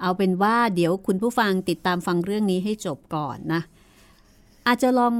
[0.00, 3.60] เอาเป็นว่าเดี๋ยวคุณผู้ฟังติดตามฟังเรื่องนี้ให้จบก่อนนะ
[4.66, 5.14] อาจจะลอง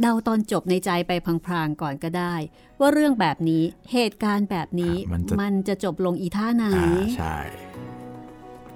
[0.00, 1.12] เดาตอนจบในใจไป
[1.46, 2.34] พลางๆก่อนก็ได้
[2.80, 3.62] ว่าเรื่องแบบนี้
[3.92, 7.36] เหตุการณ์แบบนี้อะมันจะมันจะจบลงอีท่าไหนอ่าใช่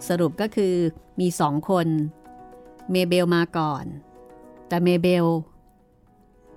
[0.09, 0.75] สรุปก็คือ
[1.21, 1.87] มีสองคน
[2.91, 3.85] เมเบลมาก่อน
[4.69, 5.27] แต่เมเบล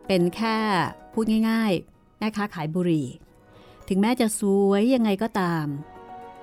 [0.08, 0.58] เป็นแค่
[1.14, 3.08] พูดง่าย ๆ แม่ค้าขายบุหรี่
[3.96, 5.68] ถึงแม้จะสวยยังไงก็ตาม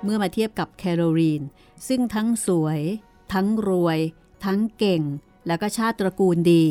[0.04, 1.42] เมื่อมาเทียบกับแคโรลีน
[1.88, 2.80] ซึ่งทั้งสวย
[3.32, 3.98] ทั้งรวย
[4.44, 5.02] ทั้งเก่ง
[5.46, 6.66] แล้วก็ชาติตระกูลดี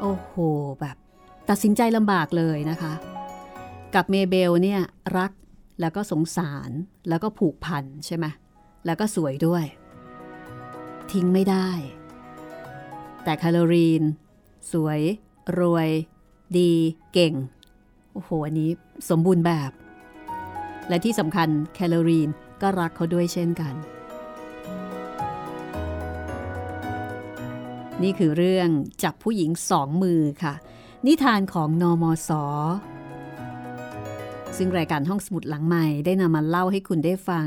[0.00, 0.34] โอ้โห
[0.80, 0.96] แบบ
[1.48, 2.92] ตัดสินใจลำบากเลยนะคะ
[3.94, 4.80] กับเมเบลเนี่ย
[5.18, 5.32] รัก
[5.80, 6.70] แล้วก็สงสาร
[7.08, 8.26] แล้วก็ผูกพันใช่ไหม
[8.86, 9.64] แล้วก็สวยด้วย
[11.12, 11.68] ทิ้งไม่ได้
[13.24, 14.02] แต่แคลอรีน
[14.72, 15.00] สวย
[15.58, 15.88] รวย
[16.58, 16.72] ดี
[17.12, 17.34] เก่ง
[18.12, 18.70] โอ้โหอันนี้
[19.10, 19.72] สมบูรณ์แบบ
[20.88, 22.30] และที่สำคัญแคลอรีน
[22.62, 23.74] ก็รักเขาด้วยเช่นกัน
[28.02, 28.68] นี่คือเรื่อง
[29.02, 30.54] จับผู้หญิงสองมือค่ะ
[31.06, 32.30] นิทานของนอมศ
[34.56, 37.46] ซึ่งรายการห้องสมุดหลังใหม่ได้นำมาเล่าให้คุณได้ฟัง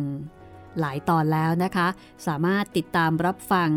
[0.79, 1.87] หลายตอนแล้วนะคะ
[2.27, 3.69] สามารถติดตามรับฟัง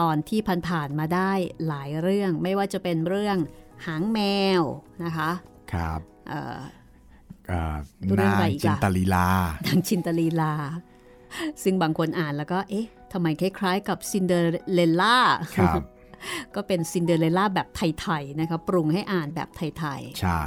[0.00, 1.32] ตอนที่ผ่านๆมาได้
[1.66, 3.38] หลายเรื่อง ไม่ว่าจะเป็นเรื่อง
[3.86, 4.20] หางแม
[4.60, 4.62] ว
[5.04, 5.30] นะคะ
[5.72, 6.00] ครับ
[7.50, 9.26] นาอะไรงอีกจินล่ะตลีลา
[9.66, 10.52] นางชินตลีลา
[11.62, 14.38] ซึ่งบางคนอ่านแล้วก็ เอ๊ะทำไมคล้ายๆ กับซินเดอ
[14.74, 15.18] เรลล่า
[15.56, 15.82] ครับ
[16.54, 20.42] ก็เป็นซินเดอเรลล่าแบบไทยๆนะคะปรุงให้อ่านแบบไทยใช่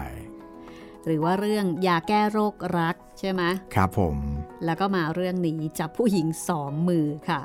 [0.50, 3.42] ๆหรือว่าเรื่องยาแก้โรครักใช่ไหม
[3.76, 4.18] ครับผม
[4.66, 7.42] แล้วก็มาเรื่องนี้จับผู้หญิงสองมือค่ะ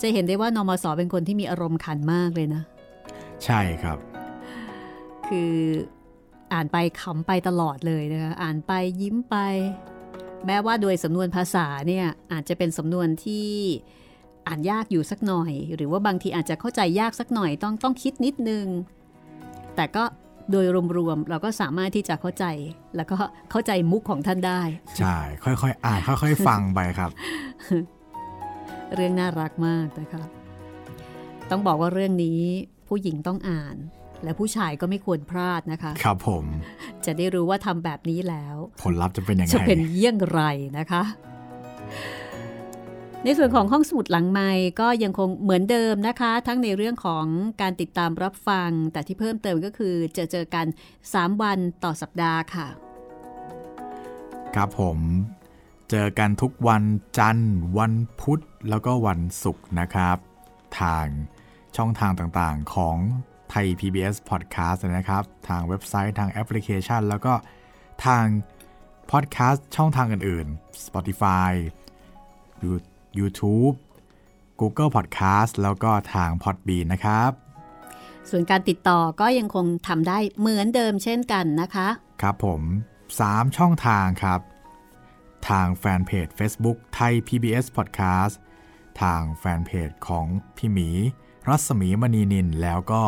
[0.00, 2.62] จะเห็นได้ว่านมสเป็นคนที่มีอารมณ์ขันมากเลยนะ
[3.44, 3.98] ใช่ครับ
[5.28, 5.54] คือ
[6.52, 9.36] อ่านไปขำไปตลอดเลยนะคะอ่านไปยิ้มไป
[10.46, 13.48] แม้ว่าโดยสำนวนภาษาเนี่ยอาจจะเป็นสำนวนที่
[14.46, 18.66] อ่านยากอยู่สักหน่อย หรือว่าบางทีอาจจะเข้าใจยากสักหน่อยต้องต้องคิดนิดนึง
[19.76, 20.04] แต่ก็
[20.50, 22.44] โดยรวมๆเราก็สามารถที่จะเข้าใจ
[22.96, 23.16] แล้วก็
[23.50, 24.60] เข้าใจมุกของท่านได้
[24.98, 27.10] ใช่ ค่อยๆ อ่านค่อยๆ ฟังไปครับ
[28.94, 30.22] เรื่องน่ารักมากนะคะ
[31.50, 32.40] ต้องบอกว่าเรื่องนี้
[32.88, 33.76] ผู้หญิงต้องอ่าน
[34.24, 36.44] และผู้ชายก็ไม่ควรพลาดนะคะ ครับผม
[37.06, 40.40] จะได้รู้ว่าทำแบบนี้แล้ว ผลลัพธ์จะเป็นยังไง จะเป็นเยี่ยงไร
[40.78, 41.02] นะคะ
[43.24, 44.50] ในส่วนของห้องสมุดหลังไม้
[44.80, 47.24] ก็ยังคงเหมือนเดิมนะคะ ทั้งในเรื่องของ
[47.60, 50.66] การติดตามรับฟัง แต่ที่เพิ่มเติมก็คือจะเจอกัน
[51.04, 52.68] 3 วันต่อสัปดาห์ค่ะ
[54.54, 54.98] ครับผม
[55.90, 56.84] เจอกันทุกวัน
[57.18, 60.16] จันทร์ วันพุธแล้วก็วันศุกร์นะครับ
[60.80, 61.06] ทาง
[61.76, 62.96] ช่องทางต่างๆของ
[63.50, 67.34] ไทย PBS Podcast นะครับ ทางเว็บไซต์ทางแอปพลิเคชัน แล้วก็
[68.06, 68.24] ทาง
[69.10, 71.50] พอดแคสต์ช่องทางอื่นๆ Spotify
[72.64, 72.86] You-
[73.18, 73.74] YouTube
[74.60, 77.30] Google Podcast แล้วก็ทาง Podbean นะครับ
[78.30, 81.88] ส่วนการติดต่อก็ยังคงทำได้เหมือนเดิมเช่นกันนะคะ
[82.22, 82.62] ครับผม
[83.10, 84.40] 3 ช่องทางครับ
[85.48, 88.34] ทางแฟนเพจ Facebook ไทย PBS Podcast
[89.02, 90.88] ทางแฟนเพจของพี่หมี
[91.48, 93.02] รัศมีมณีนินแล้วก็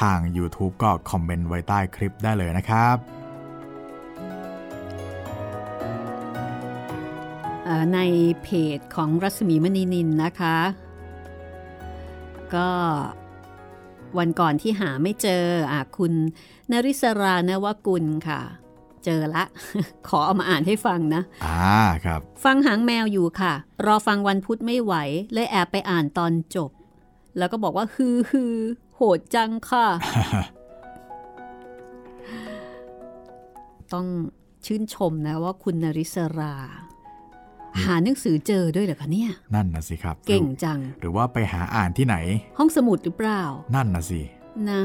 [0.00, 2.96] ทาง YouTube ก็คอมเมนต์ไว้ใต้คลิปได้เลยนะครับ
[7.64, 8.00] เอ่อใน
[8.42, 10.58] เพจของรัศมีมณีนินนะคะ
[12.54, 12.68] ก็
[14.18, 16.12] วันก่อนที่หาไม่เจออะคุณ
[16.70, 18.40] นริศรานวกุลค่ะ
[19.04, 19.44] เจอละ
[20.08, 23.52] ขอเอามาอ่านให้ฟังนะอ่าครับ ฟังหางแมวอยู่ค่ะ
[23.86, 24.94] รอฟังวันพุธไม่ไหว
[25.32, 26.70] เลยแอบไปอ่านตอนจบ
[27.38, 28.83] แล้วก็บอกว่าฮือฮือโห
[29.16, 29.86] ดจังค่ะ
[33.92, 34.06] ต้อง
[34.66, 36.54] ชื่นชมนะว่าคุณนริศรา
[37.84, 42.16] หาหนังสือเจอด้วยเหรอคะเนี่ย นั่นนะสิครับ เก่งจัง หรือว่าไปหาอ่านที่ไหน
[42.58, 43.42] ห้องสมุดหรือเปล่า
[43.74, 44.20] นั่นนะสิ
[44.70, 44.82] นะ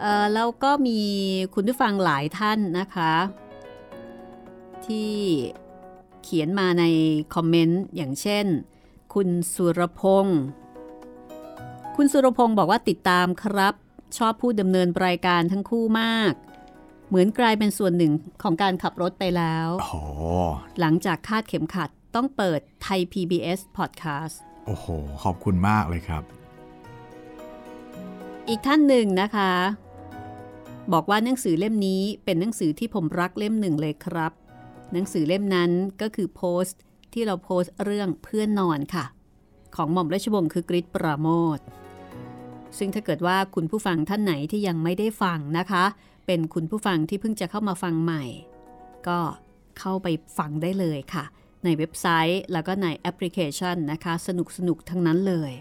[0.00, 0.98] เอ่อแล้วก็มี
[1.54, 3.12] คุณผู้ฟังหลายท่านนะคะ
[4.86, 5.12] ที่
[6.22, 6.84] เขียนมาใน
[7.34, 8.46] คอมเมนต์อย่างเช่น
[9.14, 10.42] คุณสุรพงศ์
[11.96, 13.74] คุณสุรพงศ์บอกว่าติดตามครับ
[14.18, 16.32] ชอบผู้ดำเนินรายการทั้งคู่มาก
[17.08, 19.94] เหมือนกลายเป็นส่วนหนึ่งของการขับรถไปแล้วโอ้โห
[20.80, 24.86] หลังจากคาดเข็มขัดต้องเปิดไทย PBS Podcast โอ้โห
[25.22, 26.22] ขอบคุณมากเลยครับ
[28.48, 29.52] อีกท่านหนึ่งนะคะ
[30.92, 34.32] บอกว่าหนังสือเล่มนี้เป็นหนังสือที่ผมรักเล่มหนึ่งเลยครับ
[34.92, 36.80] หนังสือเล่มนั้นก็คือโพสต์
[37.12, 39.04] ที่เราโพสต์เรื่องเพื่อนนอนค่ะ
[39.76, 41.28] ของหม่อมราชวงศ์คือกริชปราโม
[41.58, 41.60] ท
[42.78, 45.84] ซึ่งถ้าเกิดว่าคุณผู้ฟังท่านไหนที่ยังไม่ได้ฟังนะคะ
[46.26, 48.24] เป็นคุณผู้ฟังที่เพิ่งจะเข้ามาฟังใหม่
[49.08, 49.18] ก็
[49.78, 51.24] เข้าไปฟังได้เลยค่ะ
[51.64, 55.52] ในเว็บไซต์แล้วก็ในแอปพลิเคชันนะคะ สนุกสนุกทั้งนั้นเลย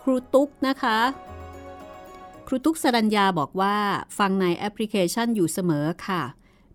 [0.00, 0.98] ครูตุ๊กนะคะ
[2.52, 3.76] ครูตุ๊กสรัญญาบอกว่า
[4.18, 6.22] ฟังในแอปพลิเคชันอยู่เสมอค่ะ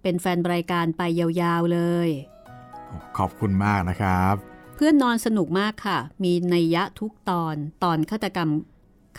[0.02, 2.10] เป็นแฟนรายการไปยาวๆเลย
[3.18, 4.36] ขอบคุณมากนะครับ
[4.76, 8.50] เพื่อนนอนสนุกมากค่ะ มีนัยยะทุกตอนตอนฆาตกรรม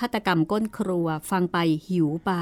[0.00, 2.32] ฆาตกรรมก้นครัว ฟังไปหิวไป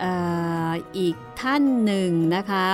[0.00, 0.14] เอ่
[0.68, 2.68] ออีกท่านหนึ่งนะคะ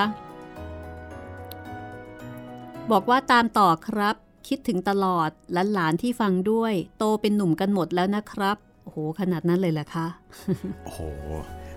[2.92, 4.16] บอกว่าตามต่อครับ
[4.48, 5.30] คิดถึงตลอด
[5.74, 10.06] หลานๆที่ฟังด้วย โตเป็นหนุ่มกันหมดแล้วนะครับโอ้โหขนาดนั้นเลยเหรอคะ
[10.84, 11.00] โอ้โห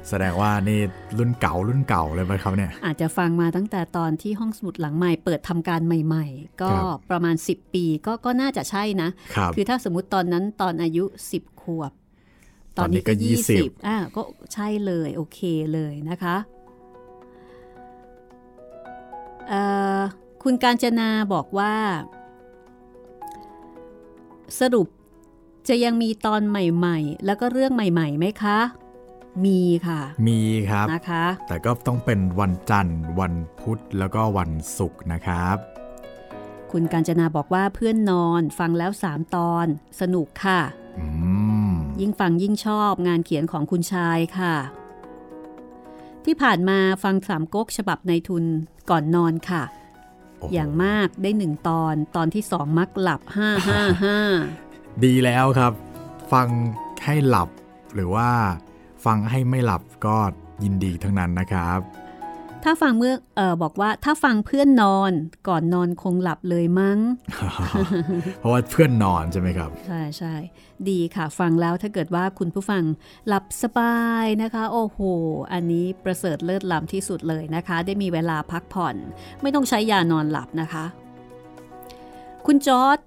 [0.10, 0.80] แสดงว่านี่
[1.18, 11.04] รุ่นเก่ารุ่นเก่าเลยไหมครับเนี่ย อาจจะฟังมาตั้งแต่ตอนที่ห้องสมุดหลังใหม่เปิดทำการใหม่ ๆ ก็ครับประมาณ 10 ปีก็ก็น่าจะใช่นะครับคือถ้าสมมติตอนนั้นตอนอายุ
[11.36, 11.92] 10ขวบ
[12.78, 13.14] ตอนนี้ก็
[13.50, 14.22] 20อ่าก็
[14.54, 15.40] ใช่เลยโอเค
[15.74, 16.36] เลยนะคะ
[19.50, 19.62] เอ่
[19.98, 20.02] อ
[20.44, 21.74] คุณการจนาบอกว่า
[24.60, 24.88] สรุป
[25.68, 28.60] จะยังมีตอนใหม่ๆ แล้วก็เรื่องใหม่ๆไหมคะ
[29.46, 30.40] มีค่ะ มี
[30.70, 35.58] ครับนะคะ แต่ก็ต้องเป็นวันจันทร์ วันพุธแล้วก็วันศุกร์นะครับ
[36.72, 39.68] คุณการจนาบอกว่าเพื่อนนอนฟังแล้วสามตอน
[40.02, 40.62] สนุกค่ะ
[41.00, 41.08] อื
[41.70, 44.56] มยิ่งฟังยิ่งชอบงานเขียนของคุณชายค่ะ
[46.26, 48.46] ที่ผ่านมาฟังสามก๊กฉบับในทุน
[48.90, 54.18] ก่อนนอนค่ะโอ้โหอย่างมากได้หนึ่งตอนตอนที่สองมักหลับห้าห้าห้า
[55.06, 55.74] ดีแล้วครับ
[56.34, 56.48] ฟัง
[57.04, 57.50] ให้หลับ
[57.96, 58.30] หรือว่า
[59.06, 60.18] ฟังให้ไม่หลับก็
[60.64, 61.80] ยินดีทั้งนั้นนะครับ
[62.64, 65.12] ถ้าฟังเมื่อเออบอกว่าถ้าฟังเพื่อนนอน
[65.48, 67.00] ก่อนนอนคงหลับเลยมั้ง
[68.40, 70.34] เพราะว่าเพื่อนนอนใช่ไหมครับ ใช่ใช่
[70.90, 72.84] ดีค่ะ ฟังแล้วถ้าเกิดว่าคุณผู้ฟัง
[73.28, 75.00] หลับสบายนะคะ โอ้โห
[75.54, 78.96] อันนี้ประเสริฐเลิศล้ำที่สุดเลยนะคะ ได้มีเวลาพักผ่อน
[79.42, 80.86] ไม่ต้องใช้ยานอนหลับนะคะ
[82.48, 82.98] คุณจอร์ด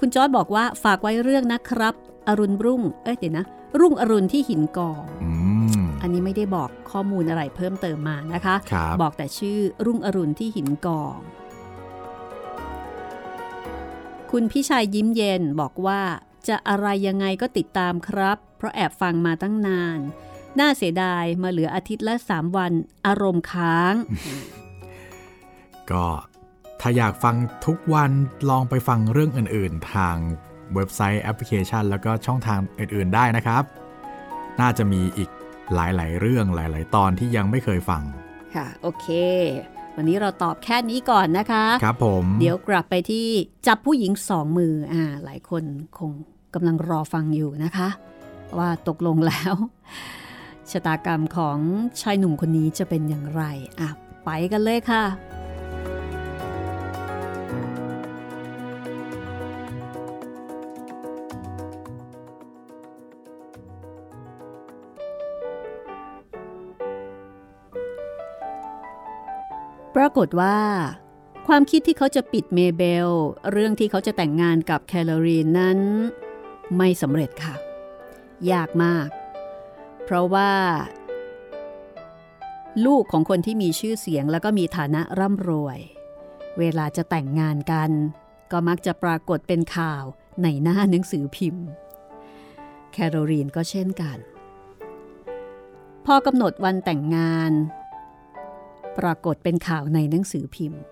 [0.00, 1.94] คุณจอร์ดบอกว่าฝากไว้เรื่องนะครับ
[2.28, 3.44] อรุณรุ่ง เอ้ยเดี๋ยวนะ
[3.80, 5.02] รุ่งอรุณที่หินกอง
[6.04, 11.18] อืมอันนี้ไม่ได้บอกข้อมูลอะไรเพิ่มเติมมานะคะครับบอกแต่ชื่อรุ่งอรุณที่หินกอง
[14.30, 16.00] คุณพี่ชายยิ้มเย็นบอกว่า
[16.48, 19.98] จะอะไรยังไงก็ติดตามครับ เพราะแอบฟังมาตั้งนาน
[20.58, 22.72] น่าเสียดายมาเหลืออาทิตย์ละ 3 วัน
[23.06, 23.94] อารมณ์ค้าง
[25.90, 26.06] ก็
[26.80, 27.34] ถ้าอยากฟัง
[27.66, 28.10] ทุกวัน
[28.50, 30.16] ลองไปฟังเรื่องอื่น ๆ ทาง
[30.74, 33.62] เว็บไซต์แอปพลิเคชัน แล้วก็ช่องทางอื่น ๆ ได้นะครับ
[34.60, 35.30] น่าจะมีอีก
[35.74, 38.02] หลาย ๆ เรื่องหลาย ๆ ตอนที่ยังไม่เคยฟัง
[38.54, 39.06] ค่ะ โอเค
[39.96, 43.26] วันนี้เราตอบแค่นี้ก่อนนะคะ ครับผม เดี๋ยวกลับไปที่
[43.66, 45.64] จับผู้หญิงสองมือ อ่า หลายคน
[45.98, 46.10] คง
[46.54, 47.88] กำลังรอฟังอยู่นะคะ
[48.58, 49.54] ว่าตกลงแล้ว
[50.70, 51.58] ชะตากรรมของ
[52.00, 53.42] ชายหนุ่มคนนี้จะเป็นอย่างไร
[53.80, 53.88] อะ
[54.24, 55.04] ไปกันเลยค่ะ
[69.94, 70.58] ปรากฏว่า
[71.46, 73.08] ความคิดที่เขาจะปิดเมเบล
[73.52, 75.78] เรื่องที่เขาจะแต่งงานกับแคลอรีนนั้น
[76.76, 77.54] ไม่สำเร็จค่ะ
[78.52, 79.08] ยากมาก
[80.04, 80.52] เพราะว่า
[82.86, 85.78] ลูกของคนที่มีชื่อเสียงแล้วก็มีฐานะร่ำรวย
[86.58, 87.90] เวลาจะแต่งงานกัน
[88.52, 90.04] ก็มักจะปรากฏเป็นข่าว
[90.42, 91.66] ในหน้าหนังสือพิมพ์
[92.92, 94.18] แคโรลีนก็เช่นกัน
[96.06, 97.52] พอกำหนดวันแต่งงาน
[98.98, 100.82] ปรากฏเป็นข่าวในหนังสือพิมพ์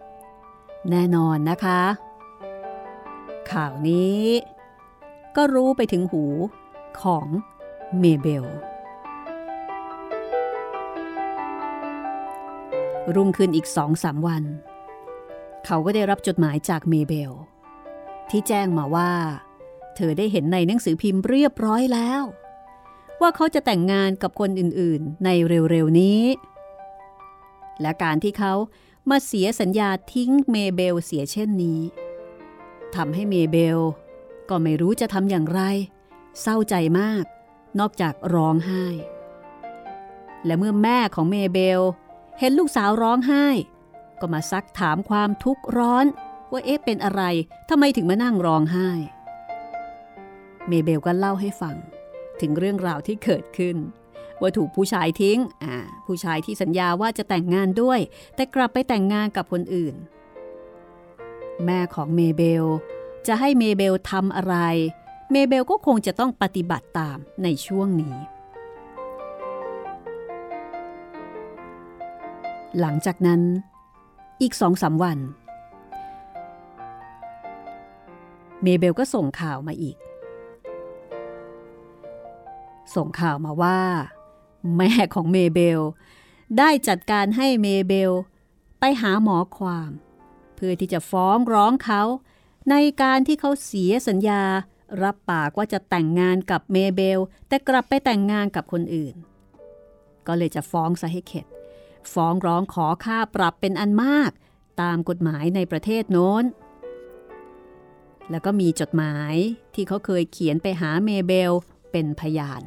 [0.91, 1.81] แน่นอนนะคะ
[3.53, 4.21] ข่าวนี้
[5.37, 6.25] ก็รู้ไปถึงหู
[7.03, 7.27] ของ
[7.99, 8.45] เมเบล
[13.15, 14.45] รุ่งขึ้นอีกสองสามวัน
[15.67, 17.33] เขาก็ได้รับจดหมายจากเมเบล
[18.31, 19.13] ที่แจ้งมาว่า
[19.97, 22.23] เธอได้เห็นในหนังสือพิมพ์เรียบร้อยแล้ว
[23.21, 26.21] ว่าเขาจะแต่งงานกับคนอื่นๆ ในเร็วๆนี้
[27.81, 28.55] และการที่เขา
[29.11, 31.81] มาเสียสัญญาทิ้งเมเบลเสียเช่นนี้
[32.95, 33.79] ทำให้เมเบล
[34.49, 35.61] ก็ไม่รู้จะทำอย่างไร
[36.41, 37.25] เศร้าใจมาก
[37.81, 38.85] นอกจากร้องไห้
[40.47, 41.81] และเมื่อแม่ของเมเบล
[42.39, 43.47] เห็นลูกสาวร้องไห้
[44.21, 46.07] ก็มาซักถามความทุกข์ร้อน
[46.53, 47.23] ว่าเอ๊ะเป็นอะไร
[47.69, 48.91] ทำไมถึงมานั่งร้องไห้
[50.69, 51.77] เมเบลก็เล่าให้ฟัง
[52.41, 53.77] ถึงเรื่องราวที่เกิดขึ้น
[54.43, 55.75] ว่าถูกผู้ชายทิ้งอ่า
[56.07, 58.01] ผู้ชายที่สัญญาว่าจะแต่งงานด้วย
[58.35, 59.95] แต่กลับไปแต่งงานกับคนอื่น
[61.65, 62.65] แม่ของเมเบล
[63.27, 64.57] จะให้เมเบลทำอะไร
[65.33, 68.17] เมเบลก็คงจะต้องปฏิบัติตามในช่วงนี้
[72.81, 73.41] หลังจากนั้น
[74.43, 75.19] อีกสองสามวัน
[78.63, 79.97] เมเบลก็ส่งข่าวมาอีก
[82.95, 83.79] ส่งข่าวมาว่า
[84.77, 85.81] แม่ของเมเบล
[86.59, 88.13] ได้จัดการให้เมเบล
[88.81, 89.91] ไปหาหมอความ
[90.55, 92.03] เพื่อที่จะฟ้องร้องเขา
[92.71, 94.43] ในการที่เขาเสียสัญญา
[95.03, 99.15] รับปากว่าจะแต่งงานกับเมเบล แต่กลับไปแต่งงานกับคนอื่น
[100.27, 101.47] ก็เลยจะฟ้องซะให้เข็ด
[102.13, 104.31] ฟ้องร้องขอค่าปรับเป็นอันมาก
[104.83, 106.45] ตามกฎหมายในประเทศโน้น
[108.31, 109.35] แล้วก็มีจดหมาย
[109.75, 111.53] ที่เขาเคยเขียนไปหาเมเบล
[111.93, 112.63] เป็นพยาน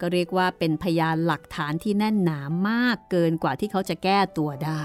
[0.00, 4.82] ก็เรียกว่าเป็นพยานหลักฐานที่แน่นหนามากเกินกว่าที่เขาจะแก้ตัวได้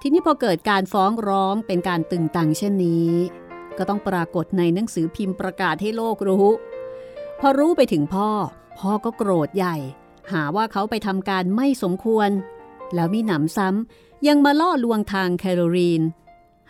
[0.00, 3.12] ทีนี้พอเกิดการฟ้องร้องเป็นการตึงตังเช่นนี้
[3.78, 6.48] ก็ต้องปรากฏในหนังสือพิมพ์ประกาศให้โลกรู้
[7.40, 8.30] พอรู้ไปถึงพ่อ
[8.78, 9.76] พ่อก็โกรธใหญ่
[10.32, 12.30] หาว่าเขาไปทำการไม่สมควร
[12.94, 16.02] แล้วมีหนำซ้ำยังมาล่อลวงทางแคโรลีน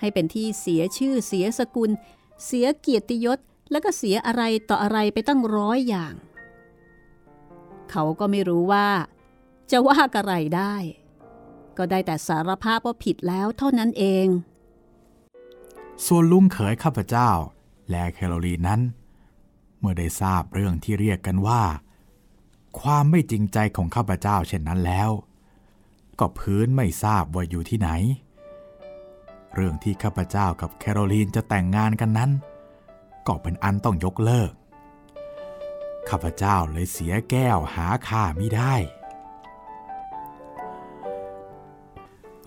[0.00, 1.90] ให้เป็นที่เสียชื่อเสียสกุล
[2.44, 3.38] เสียเกียรติยศ
[3.72, 6.14] แล้วก็เสียอะไรต่ออะไรไปตั้งร้อยอย่าง
[7.90, 8.88] เขาก็ไม่รู้ว่า
[9.70, 10.74] จะว่าอะไรได้
[11.76, 14.26] ก็ได้แต่สารภาพว่าผิดแล้วเท่านั้นเอง
[16.06, 17.30] ส่วนลุงเขยข้าพเจ้า
[17.90, 18.80] และแคโรลีนนั้น
[19.78, 21.62] เมื่อได้ทราบเรื่องที่เรียกกันว่า
[22.80, 25.10] ความไม่จริงใจของข้าพเจ้าเช่นนั้นแล้ว
[26.18, 27.90] ก็พื้นไม่ทราบว่าอยู่ที่ไหน
[29.54, 32.30] เรื่องที่ข้าพเจ้ากับแคโรลีนจะแต่งงานกันนั้น
[33.26, 34.52] ก็เป็นอันต้องยกเลิก
[36.08, 38.74] ข้าพเจ้าเลยเสียแก้วหาค่าไม่ได้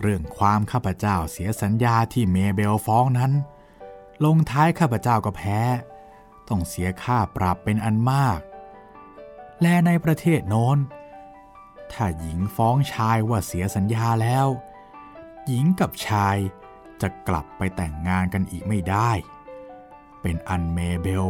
[0.00, 3.32] เรื่องความข้าพเจ้าเสียสัญญาที่เมเบลฟ้องนั้น
[4.24, 5.60] ลงท้ายข้าพเจ้าก็แพ้
[6.48, 8.40] ต้องเสียค่าปรับเป็นอันมาก
[9.62, 10.78] และในประเทศโน้น
[11.92, 14.46] ถ้าหญิงฟ้องชายว่าเสียสัญญาแล้ว
[15.46, 16.36] หญิงกับชาย
[17.00, 19.10] จะกลับไปแต่งงานกันอีกไม่ได้
[20.28, 21.26] เป็นอันเมเบล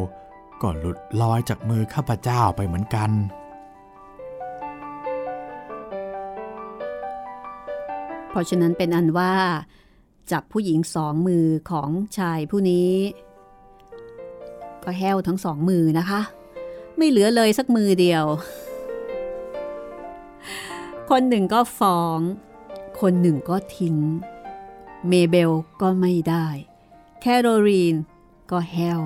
[0.62, 3.10] ก็หลุดลอยจากมือข้าพเจ้าไปเหมือนกัน
[8.28, 9.32] เพราะฉะนั้นเป็นอันว่า
[10.32, 12.90] จับผู้หญิงสองมือของชายผู้นี้
[14.84, 16.20] ก็แห้วทั้งสองมือนะคะ
[16.96, 18.24] ไม่เหลือเลยสักมือเดียว
[21.10, 22.18] คนหนึ่งก็ฟ้อง
[23.00, 23.96] คนหนึ่งก็ทิ้ง
[25.08, 25.50] เมเบล
[25.82, 26.46] ก็ไม่ได้
[27.20, 27.96] แคโรลีน
[28.50, 29.02] ก็แห้ว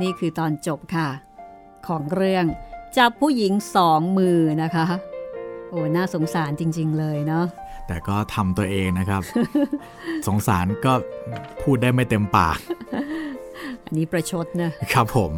[0.00, 1.08] นี่คือตอนจบค่ะ
[1.86, 2.44] ของเรื่อง
[2.96, 4.86] จับผู้หญิงสองมือนะคะ
[5.68, 7.46] โอ้น่าสงสารจริง ๆ เลยเนาะ
[7.86, 9.22] แต่ก็ทำตัวเองนะครับ
[10.26, 10.92] สงสารก็
[11.62, 12.58] พูดได้ไม่เต็มปาก
[13.84, 15.32] อันนี้ประชดนะครับผม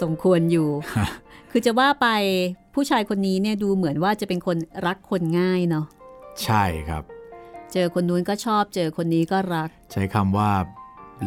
[0.00, 0.68] สมควรอยู่
[1.50, 2.08] คือจะว่าไป
[2.74, 5.86] ผู้ชายคนนี้เนี่ยดูเหมือนว่าจะเป็นคนรักคนง่ายเนาะ
[6.44, 7.02] ใช่ครับ
[7.72, 10.50] เจอคนนู้นก็ชอบ เจอคนนี้ก็รัก ใช้คำว่า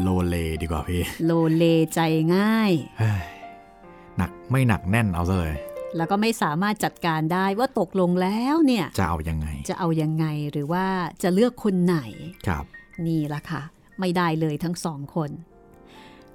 [0.01, 1.63] โลเลดีกว่าพี่ โลเล
[1.93, 1.99] ใจ
[2.35, 3.21] ง่ายเฮ้ย
[4.17, 5.55] หนักไม่หนักแน่นเอาซะเลย
[5.97, 10.85] แล้วก็ไม่สามารถจัดการได้ว่าตกลงแล้วเนี่ย จะเอายังไง จะเอายังไงหรือว่า
[11.23, 11.97] จะเลือกคนไหน
[12.47, 12.65] ครับ
[13.05, 13.61] นี่ละค่ะ
[13.99, 15.29] ไม่ได้เลยทั้งสองคน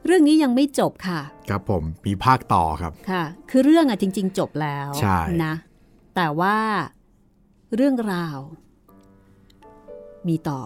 [0.05, 5.55] เรื่องนี้ยังไม่จบค่ะ ครับผมมีภาคต่อครับค่ะ คือเรื่องอะจริง ๆ จบแล้วใช่นะ
[6.17, 6.57] แต่ว่า
[7.75, 8.39] เรื่องราว
[10.29, 10.61] มีต่อ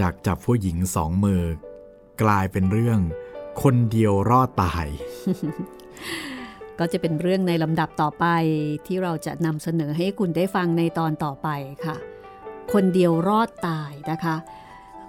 [0.00, 1.42] จากจับผู้หญิงสองมือ
[2.22, 2.98] กลายเป็นเรื่อง
[3.62, 4.86] คนเดียวรอดตาย
[6.78, 8.26] ก็จะเป็นเรื่องในลำดับต่อไป
[8.86, 11.48] ที่เราจะนำเสนอให้คุณได้ฟังในตอนต่อไป
[11.84, 11.96] ค่ะ
[12.72, 14.36] คนเดียวรอดตายนะคะ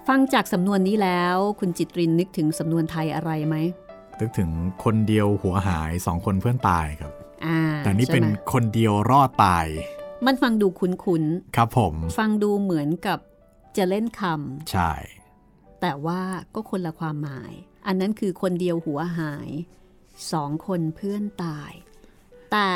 [0.07, 3.55] ฟังจากสำนวนนี้แล้วคุณจิตรินนึกถึงสำนวนไทยอะไรไหม
[4.19, 4.49] นึกถึง
[4.83, 7.11] คนเดียวหัวหายสองคนเพื่อนตายครับ
[7.45, 9.65] อ่าแต่นี่ใช่เป็นไหมคนเดียวรอดตาย
[10.25, 11.23] มันฟังดูคุ้น
[11.55, 13.19] ครับผมๆฟังดูเหมือนกับ
[13.77, 14.23] จะเล่นค
[14.71, 16.21] ใช่ำแต่ว่า
[16.53, 17.53] ก็คนละความหมาย
[17.87, 19.49] อันนั้นคือคนเดียวหัวหาย
[20.31, 21.71] สองคนเพื่อนตาย
[22.51, 22.69] แต่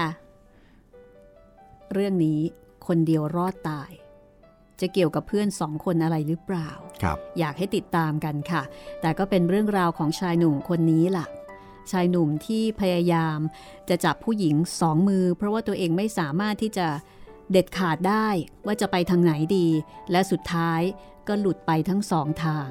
[1.94, 2.42] เรื่องนี้
[2.88, 3.92] คนเดียวรอดตาย
[4.80, 6.70] จะเกี่ยวกับเพื่อนสองคนอะไรหรือเปล่า
[7.04, 8.64] ครับ อยากให้ติดตามกันค่ะ
[9.02, 11.26] แต่ก็เป็นเรื่องราวของชายหนุ่มคนนี้ล่ะ
[11.92, 13.38] ชายหนุ่มที่พยายาม
[13.90, 16.88] จะจับผู้หญิงสองมือ เพราะว่าตัวเองไม่สามารถที่จะ
[17.52, 18.28] เด็ดขาดได้
[18.66, 19.68] ว่าจะไปทางไหนดี
[20.12, 20.82] และสุดท้าย
[21.28, 22.70] ก็หลุดไปทั้งสองทาง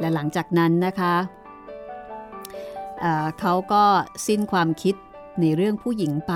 [0.00, 1.14] และหลังจากนั้นนะคะ
[3.00, 3.84] เอ่อเขาก็
[4.26, 4.94] สิ้นความคิด
[5.40, 6.34] ในเรื่องผู้หญิงไป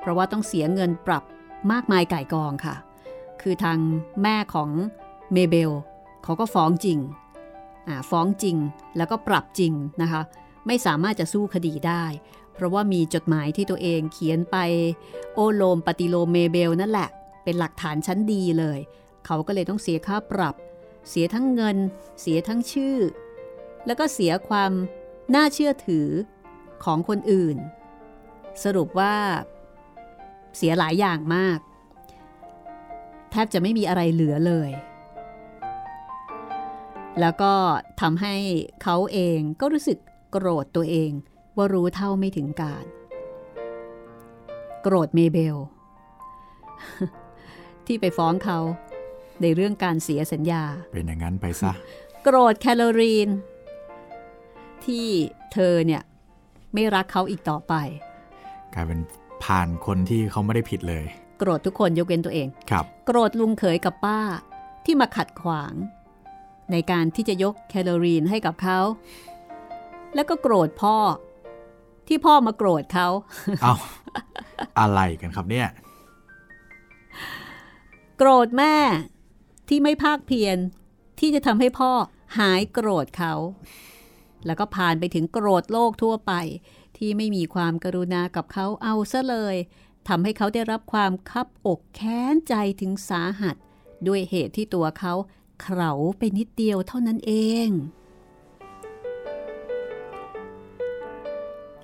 [0.00, 1.24] เพราะว่าต้องเสียเงินปรับ
[1.72, 2.74] มากมายไก่กองค่ะ
[3.42, 3.78] คือทาง
[4.22, 4.70] แม่ของ
[5.32, 5.70] เมเบล
[6.24, 6.98] เขาก็ฟ้องจริง
[8.10, 8.56] ฟ้องจริง
[8.96, 9.72] แล้วก็ปรับจริง
[10.02, 10.22] นะคะ
[10.66, 12.04] ไม่สามารถจะสู้คดีได้
[12.56, 14.56] เพราะว่ามีจดหมายที่ตัวเองเขียนไป
[15.34, 17.08] โอ้โลมปฏิโลมเมเบลนั่นแหละ
[17.44, 18.78] เป็นหลักฐานชั้นดีเลย
[19.26, 20.54] เขาก็เลยต้องเสียค่าปรับ
[21.08, 21.76] เสียทั้งเงิน
[22.20, 22.96] เสียทั้งชื่อ
[23.86, 24.72] แล้วก็เสียความ
[25.34, 26.08] น่าเชื่อถือ
[26.84, 27.56] ของคนอื่น
[28.64, 29.14] สรุปว่า
[30.56, 31.58] เสียหลายอย่างมาก
[33.30, 34.70] แทบจะไม่มีอะไรเหลือเลย
[37.20, 37.54] แล้วก็
[38.00, 38.34] ทำให้
[38.82, 39.98] เขาเองก็รู้สึก
[40.30, 41.10] โกรธตัวเอง
[41.56, 42.84] ว่ารู้เท่าไม่ถึงการ
[44.82, 45.56] โกรธเมเบล
[47.86, 48.58] ที่ไปฟ้องเขา
[49.42, 51.72] ในเรื่องการเสียสัญญา เป็นอย่างนั้นไปซะ
[52.22, 53.28] โกรธแคลอรีน
[54.84, 55.06] ที่
[55.52, 56.02] เธอเนี่ย
[56.74, 57.74] ไม่รักเขาอีกต่อไป
[58.74, 59.00] กลายเป็น
[59.44, 61.04] ผ่านคนที่เขาไม่ได้ผิดเลย
[61.38, 64.20] โกรธทุกคนยกเว้นตัวเองครับ โกรธลุงเขยกับป้า
[64.84, 65.74] ที่มาขัดขวาง
[66.72, 68.78] ในการที่จะยกแคลอรีนให้กับเขา
[70.14, 70.96] แล้วก็โกรธพ่อ
[72.08, 73.08] ที่พ่อมาโกรธเขา
[73.62, 73.74] เอา
[74.78, 75.68] อะไรกันครับเนี่ย
[78.16, 78.76] โกรธแม่
[79.68, 80.58] ที่ไม่ภาคเพียร
[81.18, 81.90] ที่จะทำให้พ่อ
[82.38, 83.34] หายโกรธเขา
[84.46, 86.32] แล้วก็ผ่านไปถึงโกรธโลกทั่วไป
[86.96, 89.56] ที่ไม่มีความกรุณากับเขาเอาซะเลย
[90.08, 93.56] ทำให้เขาได้รับความคับอกแค้นใจถึงสาหัส
[94.06, 95.14] ด้วยเหตุที่ตัวเขา
[95.62, 97.32] เขาไปนิดเดียวเท่านั้นเอ
[97.66, 97.68] ง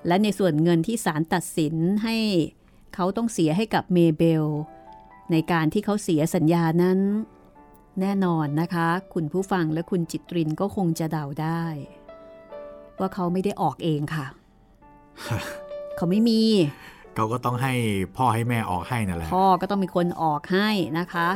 [0.07, 2.15] และในส่วนเงินที่ศาลตัดสินให้
[2.95, 4.45] เขาต้องเสียให้กับเมเบล
[5.31, 6.99] ในการที่เขาเสียสัญญานั้น
[8.01, 11.63] แน่นอนนะคะ คุณผู้ฟังและคุณจิตรินก็คงจะเดาได้
[12.99, 14.25] ว่าเขาไม่ได้ออกเองค่ะ
[15.95, 16.41] เขาไม่มี
[17.15, 17.73] เขาก็ต้องให้
[18.17, 21.29] พ่อให้แม่ออกให้นั่นแหละพ่อก็ต้องมีคนออกให้นะคะ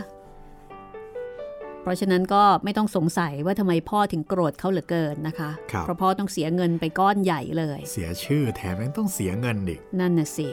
[1.87, 10.47] เพราะฉะนั้นก็ไม่ต้องสงสัยว่าทำไมพ่อถึงโกรธเขาเหลือเกินนะคะครับเพราะพ่อต้องเสียเงินไปก้อนใหญ่เลย เสียชื่อแถมยังต้องเสียเงินอีกนั่นน่ะสิ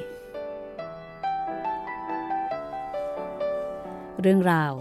[4.21, 4.73] เรื่องราว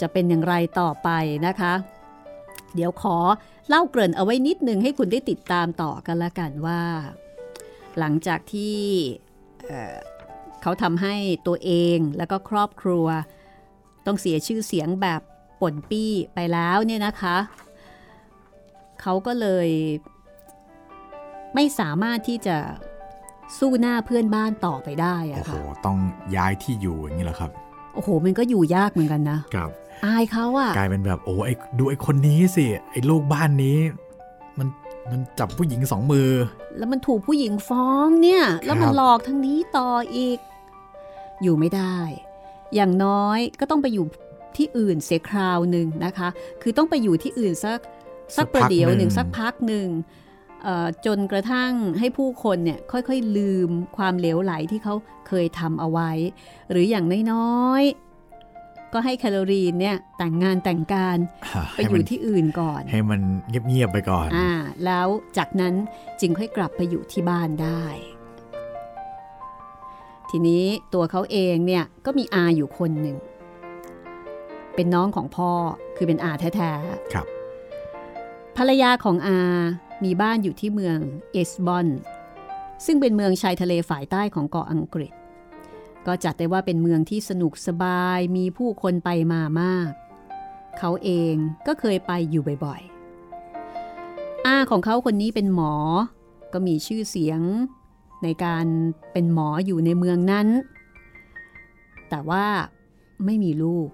[0.00, 1.08] จะเป็นอย่างไรต่อไป
[1.46, 1.74] นะคะ
[2.74, 3.16] เดี๋ยวขอ
[3.68, 6.82] เล่าเกริ่นเอาไว้นิดนึงให้คุณได้ติดตามต่อกันละกันว่า
[7.98, 8.78] หลังจากที่
[9.66, 9.96] เอ่อ
[10.62, 11.14] เขาทำให้
[11.46, 13.06] ตัวเองแล้วก็ครอบครัว
[14.06, 15.22] ต้องเสียชื่อเสียงแบบ
[15.60, 17.36] ป่นปี้ไปแล้วเนี่ยนะคะ
[19.00, 19.68] เขาก็เลย
[21.54, 22.56] ไม่สามารถที่จะ
[23.58, 25.98] สู้หน้าเพื่อนบ้านต่อไปได้โอ้อะโหค่ะต้อง
[26.36, 27.50] ย้ายที่อยู่อย่างนี้เหรอครับ
[27.94, 29.70] โอ้โห มันก็อยู่ยากเหมือนกันนะครับ
[30.04, 33.78] อายเขาอะกลายเป็นแบบโอ้ไอ้ดูไอ้คนนี้สิไอ้ลูกบ้านนี้
[34.58, 34.68] มัน
[35.10, 36.30] มันจับผู้หญิงสองมือ
[36.78, 40.38] แล้วมันถูกผู้หญิงฟ้องเนี่ย แล้วมันครับหลอกทั้งนี้ต่ออีก
[41.42, 41.96] อยู่ไม่ได้
[42.74, 44.06] อย่างน้อยก็ต้องไปอยู่
[44.58, 46.28] ที่อื่นเสียคราวหนึ่งนะคะ
[46.62, 47.78] คือต้องไปอยู่ที่อื่นสัก
[48.36, 49.88] สักประเดี๋ยวหนึ่งสักพักหนึ่ง
[50.62, 54.94] เอ่อจนกระทั่งให้ผู้คนเนี่ยค่อยๆลืมความเหลวไหลที่เขา
[55.28, 56.10] เคยทำเอาไว้
[56.70, 61.18] หรืออย่างน้อยๆ ก็ให้แคลอรีนเนี่ยแต่งงานแต่งการ
[61.76, 63.20] ไปอยู่ที่อื่นก่อน ให้มัน
[63.68, 64.50] เงียบๆไปก่อนอ่า
[64.84, 65.06] แล้ว
[65.36, 65.74] จากนั้น
[66.20, 67.84] จึงค่อยกลับไปอยู่ที่บ้านได้
[70.30, 73.16] ทีนี้ตัวเขาเองเนี่ยก็มีอาอยู่คนหนึ่ง
[74.78, 75.52] เป็นน้องของพ่อ
[75.96, 76.72] คือเป็นอาแท้
[77.12, 79.38] ครับๆภรรยาของอา
[80.04, 80.98] มีบ้านอยู่ที่เมือง
[81.32, 81.86] เอสบอน
[82.86, 85.12] ซึ่งเป็นเมืองชายทะเลฝ่ายใต้ของเกาะอังกฤษ
[86.06, 89.90] ก็จัดได้ว่าเป็นเมืองที่สนุกสบายมีผู้คนไปมามาก
[90.78, 91.34] เขาเอง
[91.66, 95.74] ก็เคยไปอยู่บ่อยๆ อาของเขาคนนี้เป็นหมอ
[96.52, 97.40] ก็มีชื่อเสียง
[98.22, 98.66] ในการ
[99.12, 100.48] เป็นหมออยู่ในเมืองนั้น
[102.08, 102.46] แต่ว่า
[103.24, 103.88] ไม่มีลูก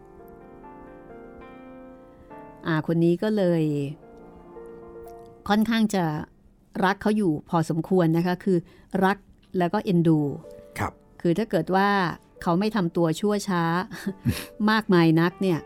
[2.69, 3.63] อาคนนี้ก็เลย
[5.49, 6.05] ค่อนข้างจะ
[6.85, 8.59] รักเขาอยู่พอสมควรนะคะ คือ
[9.05, 9.17] รัก
[9.59, 10.21] แล้วก็เอ็นดู
[10.79, 11.89] ครับ คือถ้าเกิดว่า
[12.43, 13.63] เขาไม่ทำตัวชั่วช้า
[14.71, 15.61] มากมายนักเนี่ย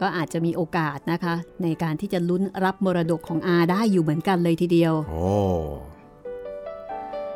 [0.00, 5.26] ก็อาจจะมีโอกาสนะคะ ในการที่จะลุ้นรับมรดกของอาได้อยู่เหมือนกันเลยทีเดียวโอ้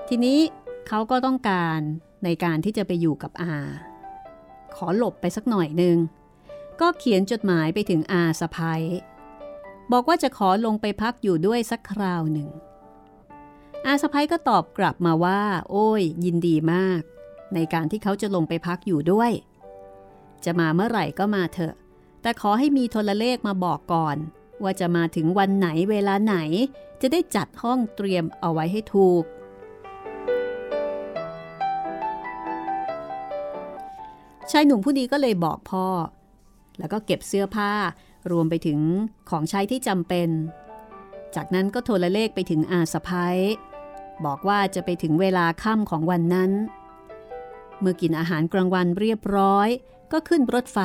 [0.09, 0.39] ทีนี้
[0.89, 1.79] เขาก็ต้องการ
[2.25, 3.55] ในการที่จะไปอยู่กับอา
[4.77, 5.97] ขอหลบไปสักหน่อยหนึ่ง
[6.81, 8.83] ก็เขียนจดหมายไปถึงอาสะพาย
[9.93, 12.49] บอกว่าจะขอลงไปพักอยู่ด้วยสักคราวหนึ่ง
[13.87, 17.01] อาสะพายก็ตอบกลับมาว่า โอ้ย ยินดีมาก
[17.55, 19.31] ในการที่เขาจะลงไปพักอยู่ด้วย
[20.45, 21.75] จะมาเมื่อไหร่ก็มาเถอะ
[22.23, 24.17] แต่ขอให้มีโทรเลขมาบอกก่อน
[24.63, 26.37] ว่าจะมาถึงวันไหนเวลาไหน
[27.01, 29.25] จะได้จัดห้องเตรียมเอาไว้ให้ถูก
[34.51, 35.87] ชายหนุ่มผู้นี้ก็เลยบอกพ่อ
[36.79, 37.73] แล้วก็เก็บเสื้อผ้า
[38.31, 38.79] รวมไปถึง
[39.31, 40.29] ของใช้ที่จำเป็น
[41.35, 43.37] จากนั้นก็โทรเลขไปถึงอาสะพ้าย
[44.25, 46.51] บอกว่าจะไปถึงเวลาค่ำของวันนั้น
[47.81, 49.69] เมื่อกินอาหารกลางวันเรียบร้อย
[50.13, 50.79] ก็ขึ้นรถไฟ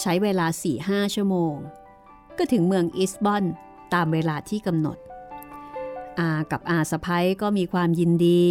[0.00, 0.46] ใช้เวลา
[0.80, 1.54] 4-5 ชั่วโมง
[2.38, 3.44] ก็ถึงเมืองอิสบอน
[3.94, 4.98] ตามเวลาที่กำหนด
[6.18, 8.42] อากับอาสะพ้ายก็มีความยินดี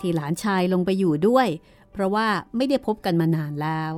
[0.00, 1.48] ที่หลานชายลงไปอยู่ด้วย
[1.92, 3.92] เพราะว่าไม่ได้พบกันมานานแล้ว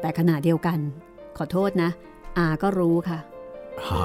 [0.00, 0.78] แต่ขณะเดียวกัน
[1.36, 1.90] ขอโทษนะ
[2.38, 3.18] อาก็รู้ค่ะ
[3.86, 4.04] ฮ่า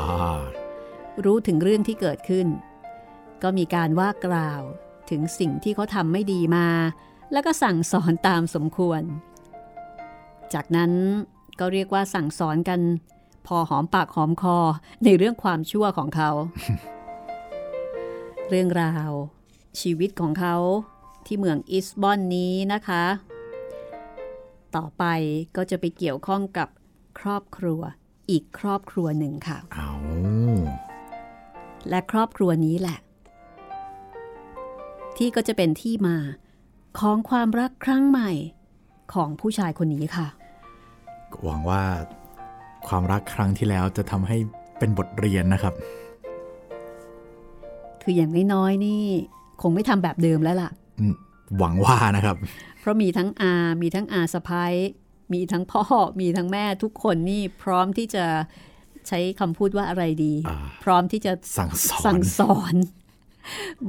[1.24, 2.48] รู้ถึงเรื่องที่เกิดขึ้น
[3.44, 4.62] ก็มีการว่ากล่าว
[5.10, 6.68] ถึงสิ่งที่เขาทำไม่ดีมา
[7.32, 9.02] แล้วก็สั่งสอนตามสมควร
[10.54, 10.92] จากนั้น
[11.60, 12.80] ก็เรียกว่าสั่งสอนกัน
[13.48, 14.58] พอหอมปากหอมคอ
[15.04, 16.32] ในเรื่องความชั่วของเขา
[18.50, 19.12] เรื่องราว
[19.80, 20.56] ชีวิตของเขา
[21.26, 23.04] ที่เมืองอิสบอนนี้นะคะ
[24.76, 25.04] ต่อไป
[25.56, 26.68] ก็จะไปเกี่ยวข้องกับ
[27.20, 27.82] ครอบครัว
[28.32, 29.92] อีกครอบครัวหนึ่งค่ะเอา
[31.90, 32.98] และครอบครัวนี้แหละ
[35.18, 36.18] ที่ก็จะเป็นที่มา
[37.00, 38.32] ของความรักครั้งใหม่
[39.14, 40.28] ของผู้ชายคนนี้ค่ะ
[41.44, 41.84] หวังว่า
[42.88, 44.38] ความรักครั้งที่แล้วจะทำให้
[44.80, 45.74] เป็นบทเรียนนะครับ
[48.02, 49.02] คืออย่างน้อยๆนี่
[49.62, 50.70] คงไม่ทำแบบเดิมแล้วล่ะ
[51.00, 51.16] อืม
[51.58, 52.36] หวังว่านะครับ
[52.80, 54.74] เพราะมีทั้งอา มีทั้งอาสะพ้าย
[55.34, 55.84] มีทั้งพ่อ
[56.22, 58.26] มีทั้งแม่ทุกคนนี่พร้อมที่จะ
[59.08, 62.76] ใช้คำพูดว่าอะไรดีอ่าพร้อมที่จะสั่งสอนสั่งสอน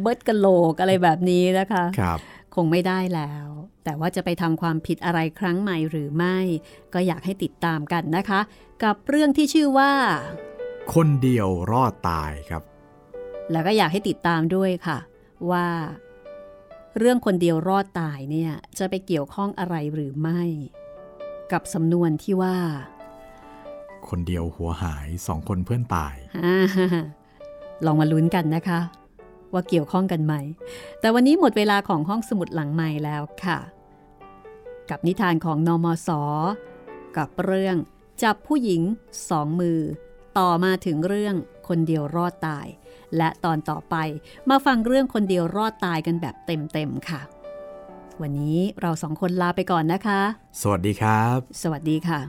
[0.01, 2.19] เบิดกะโหลกอะไรแบบนี้นะคะครับ
[2.55, 3.49] คงไม่ได้แล้ว
[3.85, 6.39] แต่ว่าจะไปทำความผิดอะไรครั้งใหม่หรือไม่
[6.95, 8.41] ก็อยากให้ติดตามกันนะคะ
[8.85, 9.93] กับเรื่องที่ชื่อว่า
[10.95, 12.63] คนเดียวรอดตายครับ
[13.53, 14.99] แล้วก็อยากให้ติดตามด้วยค่ะ
[15.51, 15.67] ว่า
[16.99, 20.43] เรื่องคนเดียวรอดตายเนี่ยจะไปเกี่ยวข้องอะไรหรือไม่
[21.53, 22.57] กับสำนวนที่ว่า
[24.09, 26.59] คนเดียวหัวหายสองคนเพื่อนตายอ่า
[27.85, 28.81] ลองมาลุ้นกันนะคะ
[29.53, 30.35] ว่าเกี่ยวข้องกันไหม
[31.01, 33.59] แต่วันนี้หมดเวลาของห้องสมุดหลังใหม่แล้วค่ะ
[34.91, 36.09] กับนิทานของนอมศ
[37.17, 37.77] กับเรื่อง
[38.23, 38.83] จับผู้หญิง
[39.31, 39.81] สองมือ
[40.39, 41.35] ต่อมาถึงเรื่อง
[41.69, 42.67] คนเดียวรอดตาย
[43.19, 43.97] และตอนต่อไป
[44.51, 47.21] มาฟังเรื่องคนเดียวรอดตายกันแบบเต็มๆค่ะ
[48.21, 50.21] วันนี้เราสองคนลาไปก่อนนะคะ
[50.61, 52.21] สวัสดีครับ สวัสดีค่ะ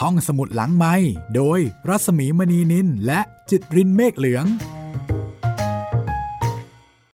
[0.00, 0.94] ห้องสมุดหลังไม้
[1.34, 4.46] โดยรัสมีมณีนินและจิตรินเมฆเหลือง